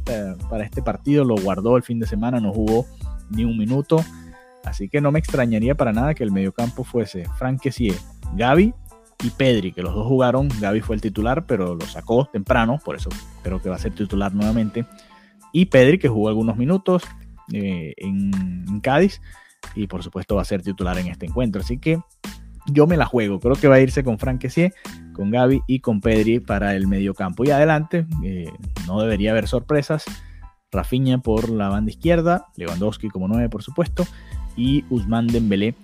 para 0.49 0.65
este 0.65 0.83
partido. 0.83 1.25
Lo 1.25 1.37
guardó 1.37 1.77
el 1.77 1.83
fin 1.83 1.99
de 1.99 2.07
semana, 2.07 2.41
no 2.41 2.53
jugó 2.53 2.87
ni 3.31 3.45
un 3.45 3.59
minuto. 3.59 4.05
Así 4.65 4.89
que 4.89 5.01
no 5.01 5.11
me 5.11 5.19
extrañaría 5.19 5.75
para 5.75 5.93
nada 5.93 6.15
que 6.15 6.23
el 6.23 6.31
mediocampo 6.31 6.85
fuese 6.85 7.25
Frank 7.39 7.61
Gaby 8.37 8.75
y 9.25 9.31
Pedri, 9.31 9.73
que 9.73 9.83
los 9.83 9.95
dos 9.95 10.07
jugaron. 10.07 10.49
Gaby 10.61 10.81
fue 10.81 10.95
el 10.97 11.03
titular, 11.03 11.47
pero 11.47 11.75
lo 11.75 11.87
sacó 11.87 12.27
temprano, 12.27 12.79
por 12.85 12.97
eso 12.97 13.11
creo 13.43 13.61
que 13.61 13.69
va 13.69 13.77
a 13.77 13.81
ser 13.81 13.93
titular 13.93 14.33
nuevamente. 14.35 14.87
Y 15.53 15.67
Pedri, 15.67 15.99
que 15.99 16.09
jugó 16.09 16.29
algunos 16.29 16.57
minutos 16.57 17.03
eh, 17.53 17.95
en 17.97 18.81
Cádiz 18.81 19.21
y 19.75 19.87
por 19.87 20.03
supuesto 20.03 20.35
va 20.35 20.43
a 20.43 20.47
ser 20.47 20.63
titular 20.63 20.97
en 20.99 21.09
este 21.09 21.27
encuentro. 21.27 21.61
Así 21.61 21.79
que 21.79 22.01
yo 22.67 22.87
me 22.87 22.97
la 22.97 23.07
juego. 23.07 23.41
Creo 23.41 23.55
que 23.55 23.69
va 23.69 23.77
a 23.77 23.81
irse 23.81 24.05
con 24.05 24.19
Frank 24.19 24.41
Kessie, 24.41 24.73
con 25.13 25.31
Gaby 25.31 25.63
y 25.67 25.81
con 25.81 26.01
Pedri 26.01 26.41
para 26.41 26.75
el 26.75 26.87
medio 26.87 27.15
campo. 27.15 27.45
Y 27.45 27.51
adelante, 27.51 28.07
eh, 28.25 28.51
no 28.87 29.01
debería 29.01 29.33
haber 29.33 29.49
sorpresas. 29.49 30.05
Rafinha 30.71 31.19
por 31.19 31.51
la 31.51 31.69
banda 31.69 31.91
izquierda, 31.91 32.47
Lewandowski 32.57 33.09
como 33.09 33.29
9 33.29 33.51
por 33.51 33.63
supuesto, 33.63 34.07
y 34.57 34.85
Usman 34.89 35.27
Dembélé 35.27 35.75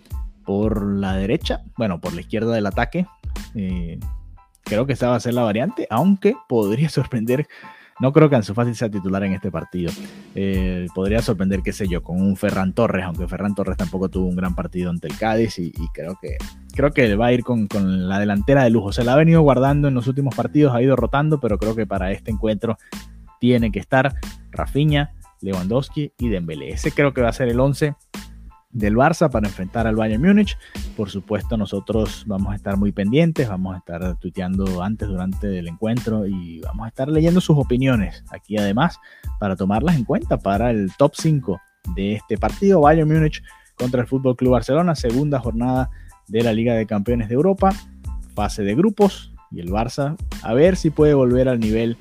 por 0.47 0.83
la 0.83 1.15
derecha, 1.15 1.63
bueno, 1.77 2.01
por 2.01 2.15
la 2.15 2.23
izquierda 2.23 2.55
del 2.55 2.67
ataque. 2.67 3.07
Eh, 3.55 4.01
creo 4.63 4.87
que 4.87 4.95
esa 4.95 5.11
va 5.11 5.17
a 5.17 5.21
ser 5.21 5.35
la 5.35 5.43
variante, 5.43 5.87
aunque 5.91 6.35
podría 6.49 6.89
sorprender 6.89 7.47
no 8.01 8.13
creo 8.13 8.31
que 8.31 8.37
Ansu 8.37 8.55
Fati 8.55 8.75
sea 8.75 8.89
titular 8.89 9.25
en 9.25 9.33
este 9.33 9.51
partido. 9.51 9.93
Eh, 10.35 10.87
podría 10.95 11.21
sorprender, 11.21 11.63
qué 11.63 11.73
sé 11.73 11.89
yo, 11.89 12.03
con 12.03 12.21
un 12.21 12.37
Ferran 12.37 12.73
Torres, 12.73 13.05
aunque 13.05 13.27
Ferran 13.27 13.55
Torres 13.55 13.77
tampoco 13.77 14.09
tuvo 14.09 14.29
un 14.29 14.37
gran 14.37 14.55
partido 14.55 14.91
ante 14.91 15.09
el 15.09 15.19
Cádiz 15.19 15.59
y, 15.59 15.73
creo 15.93 16.17
que 16.21 16.37
creo 16.79 16.93
que 16.93 17.17
va 17.17 17.27
a 17.27 17.33
ir 17.33 17.43
con, 17.43 17.67
la 18.09 18.21
delantera 18.21 18.63
de 18.63 18.71
lujo. 18.71 18.93
Se 18.93 19.03
la 19.03 19.15
ha 19.15 19.17
venido 19.17 19.43
guardando 19.43 19.89
en 19.89 19.95
los 19.95 20.07
últimos 20.07 20.37
partidos, 20.37 20.77
ha 20.77 20.81
ido 20.81 20.95
rotando, 20.95 21.41
pero 21.41 21.59
creo 21.59 21.75
que 21.75 21.89
para 21.89 22.13
este 22.13 22.31
encuentro 22.31 22.79
tiene 23.41 23.73
que 23.73 23.81
estar 23.81 24.15
Rafinha, 24.53 25.13
Lewandowski 25.41 26.13
y 26.17 26.29
Dembélé. 26.29 26.71
Ese 26.71 26.93
creo 26.93 27.13
que 27.13 27.21
va 27.21 27.31
a 27.31 27.33
ser 27.33 27.49
el 27.49 27.59
11 27.59 27.97
del 28.71 28.95
Barça 28.95 29.29
para 29.29 29.49
enfrentar 29.49 29.89
al 29.89 29.97
Bayern 29.97 30.23
Múnich. 30.23 30.57
Por 30.97 31.11
supuesto, 31.11 31.57
nosotros 31.57 32.23
vamos 32.29 32.53
a 32.53 32.55
estar 32.55 32.77
muy 32.77 32.93
pendientes, 32.93 33.49
vamos 33.49 33.75
a 33.75 33.79
estar 33.79 34.17
tuiteando 34.21 34.81
antes, 34.81 35.09
durante 35.09 35.59
el 35.59 35.67
encuentro 35.67 36.29
y 36.29 36.61
vamos 36.61 36.85
a 36.85 36.89
estar 36.91 37.09
leyendo 37.09 37.41
sus 37.41 37.59
opiniones 37.59 38.23
aquí 38.31 38.57
además 38.57 39.01
para 39.41 39.57
tomarlas 39.57 39.97
en 39.97 40.05
cuenta 40.05 40.39
para 40.39 40.71
el 40.71 40.93
top 40.97 41.15
5 41.17 41.61
de 41.97 42.15
este 42.15 42.39
partido 42.39 42.83
Bayern 42.83 43.13
Múnich 43.13 43.43
contra 43.77 44.01
el 44.01 44.07
Fútbol 44.07 44.37
Club 44.37 44.53
Barcelona, 44.53 44.95
segunda 44.95 45.41
jornada 45.41 45.91
de 46.29 46.43
la 46.43 46.53
Liga 46.53 46.75
de 46.75 46.87
Campeones 46.87 47.29
de 47.29 47.35
Europa, 47.35 47.71
fase 48.35 48.63
de 48.63 48.75
grupos 48.75 49.33
y 49.51 49.61
el 49.61 49.71
Barça 49.71 50.17
a 50.43 50.55
ver 50.55 50.77
si 50.77 50.91
puede 50.91 51.15
volver 51.15 51.49
al 51.49 51.59
nivel 51.59 51.97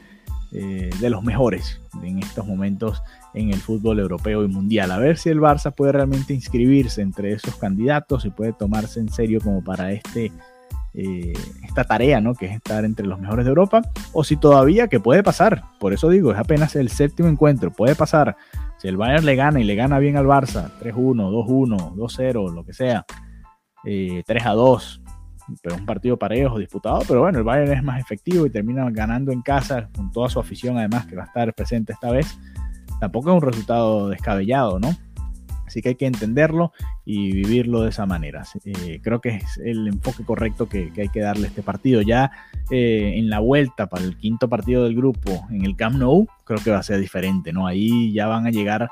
eh, 0.51 0.89
de 0.99 1.09
los 1.09 1.23
mejores 1.23 1.81
en 2.03 2.19
estos 2.19 2.45
momentos 2.45 3.01
en 3.33 3.49
el 3.49 3.59
fútbol 3.59 3.99
europeo 3.99 4.43
y 4.43 4.47
mundial. 4.47 4.91
A 4.91 4.97
ver 4.97 5.17
si 5.17 5.29
el 5.29 5.39
Barça 5.39 5.73
puede 5.73 5.91
realmente 5.91 6.33
inscribirse 6.33 7.01
entre 7.01 7.33
esos 7.33 7.55
candidatos 7.55 8.25
y 8.25 8.29
puede 8.29 8.53
tomarse 8.53 8.99
en 8.99 9.09
serio 9.09 9.39
como 9.41 9.63
para 9.63 9.91
este, 9.91 10.31
eh, 10.93 11.33
esta 11.63 11.83
tarea, 11.83 12.21
¿no? 12.21 12.33
que 12.33 12.47
es 12.47 12.55
estar 12.55 12.85
entre 12.85 13.05
los 13.05 13.19
mejores 13.19 13.45
de 13.45 13.49
Europa, 13.49 13.81
o 14.13 14.23
si 14.23 14.37
todavía, 14.37 14.87
que 14.87 14.99
puede 14.99 15.21
pasar, 15.21 15.63
por 15.79 15.93
eso 15.93 16.09
digo, 16.09 16.31
es 16.31 16.39
apenas 16.39 16.75
el 16.75 16.89
séptimo 16.89 17.29
encuentro, 17.29 17.71
puede 17.71 17.95
pasar. 17.95 18.35
Si 18.79 18.87
el 18.87 18.95
Bayern 18.95 19.25
le 19.25 19.35
gana 19.35 19.59
y 19.59 19.63
le 19.63 19.75
gana 19.75 19.99
bien 19.99 20.17
al 20.17 20.25
Barça, 20.25 20.71
3-1, 20.81 21.31
2-1, 21.31 21.95
2-0, 21.95 22.53
lo 22.53 22.63
que 22.63 22.73
sea, 22.73 23.05
3-2, 23.83 24.99
eh, 24.99 25.55
pero 25.61 25.75
un 25.75 25.85
partido 25.85 26.17
parejo, 26.17 26.59
disputado, 26.59 27.01
pero 27.07 27.21
bueno, 27.21 27.39
el 27.39 27.43
Bayern 27.43 27.73
es 27.73 27.83
más 27.83 28.01
efectivo 28.01 28.45
y 28.45 28.49
termina 28.49 28.89
ganando 28.91 29.31
en 29.31 29.41
casa 29.41 29.89
con 29.95 30.11
toda 30.11 30.29
su 30.29 30.39
afición 30.39 30.77
además 30.77 31.05
que 31.05 31.15
va 31.15 31.23
a 31.23 31.27
estar 31.27 31.53
presente 31.53 31.93
esta 31.93 32.11
vez. 32.11 32.37
Tampoco 32.99 33.29
es 33.29 33.35
un 33.35 33.41
resultado 33.41 34.09
descabellado, 34.09 34.79
¿no? 34.79 34.95
Así 35.67 35.81
que 35.81 35.89
hay 35.89 35.95
que 35.95 36.07
entenderlo 36.07 36.71
y 37.05 37.31
vivirlo 37.33 37.81
de 37.81 37.89
esa 37.89 38.05
manera. 38.05 38.43
Eh, 38.63 39.01
creo 39.03 39.19
que 39.19 39.29
es 39.29 39.57
el 39.57 39.87
enfoque 39.87 40.23
correcto 40.23 40.67
que, 40.67 40.91
hay 40.97 41.09
que 41.09 41.19
darle 41.19 41.47
a 41.47 41.49
este 41.49 41.61
partido. 41.61 42.01
Ya 42.01 42.31
eh, 42.71 43.13
en 43.17 43.29
la 43.29 43.39
vuelta 43.39 43.87
para 43.87 44.05
el 44.05 44.17
quinto 44.17 44.47
partido 44.47 44.85
del 44.85 44.95
grupo 44.95 45.45
en 45.51 45.65
el 45.65 45.75
Camp 45.75 45.97
Nou, 45.97 46.25
creo 46.45 46.59
que 46.63 46.71
va 46.71 46.77
a 46.79 46.83
ser 46.83 46.99
diferente, 46.99 47.51
¿no? 47.51 47.67
Ahí 47.67 48.13
ya 48.13 48.27
van 48.27 48.47
a 48.47 48.49
llegar 48.49 48.89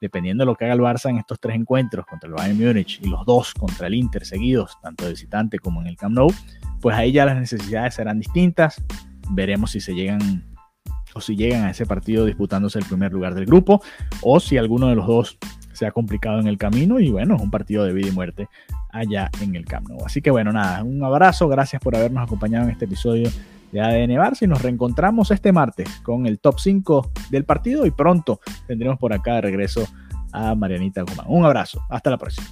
dependiendo 0.00 0.42
de 0.42 0.46
lo 0.46 0.54
que 0.54 0.64
haga 0.64 0.74
el 0.74 0.80
Barça 0.80 1.10
en 1.10 1.18
estos 1.18 1.38
tres 1.40 1.56
encuentros 1.56 2.06
contra 2.06 2.28
el 2.28 2.34
Bayern 2.34 2.58
Múnich 2.58 3.00
y 3.02 3.08
los 3.08 3.24
dos 3.24 3.54
contra 3.54 3.86
el 3.86 3.94
Inter 3.94 4.24
seguidos, 4.24 4.76
tanto 4.82 5.04
de 5.04 5.10
visitante 5.10 5.58
como 5.58 5.80
en 5.80 5.88
el 5.88 5.96
Camp 5.96 6.14
Nou, 6.14 6.28
pues 6.80 6.96
ahí 6.96 7.12
ya 7.12 7.24
las 7.24 7.38
necesidades 7.38 7.94
serán 7.94 8.18
distintas. 8.18 8.82
Veremos 9.30 9.72
si 9.72 9.80
se 9.80 9.94
llegan 9.94 10.44
o 11.14 11.20
si 11.20 11.34
llegan 11.34 11.64
a 11.64 11.70
ese 11.70 11.86
partido 11.86 12.26
disputándose 12.26 12.78
el 12.78 12.84
primer 12.84 13.12
lugar 13.12 13.34
del 13.34 13.46
grupo 13.46 13.82
o 14.20 14.38
si 14.38 14.58
alguno 14.58 14.88
de 14.88 14.96
los 14.96 15.06
dos 15.06 15.38
se 15.72 15.86
ha 15.86 15.90
complicado 15.90 16.40
en 16.40 16.46
el 16.46 16.58
camino 16.58 17.00
y 17.00 17.10
bueno, 17.10 17.36
es 17.36 17.42
un 17.42 17.50
partido 17.50 17.84
de 17.84 17.92
vida 17.92 18.08
y 18.08 18.12
muerte 18.12 18.48
allá 18.90 19.30
en 19.42 19.56
el 19.56 19.64
Camp 19.64 19.88
Nou. 19.88 20.04
Así 20.04 20.22
que 20.22 20.30
bueno, 20.30 20.52
nada, 20.52 20.82
un 20.82 21.02
abrazo, 21.02 21.48
gracias 21.48 21.82
por 21.82 21.96
habernos 21.96 22.22
acompañado 22.22 22.64
en 22.64 22.70
este 22.70 22.84
episodio 22.84 23.30
de 23.76 23.82
ADN 23.82 24.16
Barça 24.16 24.42
y 24.42 24.46
nos 24.46 24.62
reencontramos 24.62 25.30
este 25.30 25.52
martes 25.52 26.00
con 26.02 26.26
el 26.26 26.40
top 26.40 26.58
5 26.58 27.10
del 27.30 27.44
partido 27.44 27.84
y 27.84 27.90
pronto 27.90 28.40
tendremos 28.66 28.98
por 28.98 29.12
acá 29.12 29.34
de 29.34 29.42
regreso 29.42 29.86
a 30.32 30.54
Marianita 30.54 31.02
Guzmán. 31.02 31.26
Un 31.28 31.44
abrazo, 31.44 31.82
hasta 31.90 32.10
la 32.10 32.16
próxima. 32.16 32.46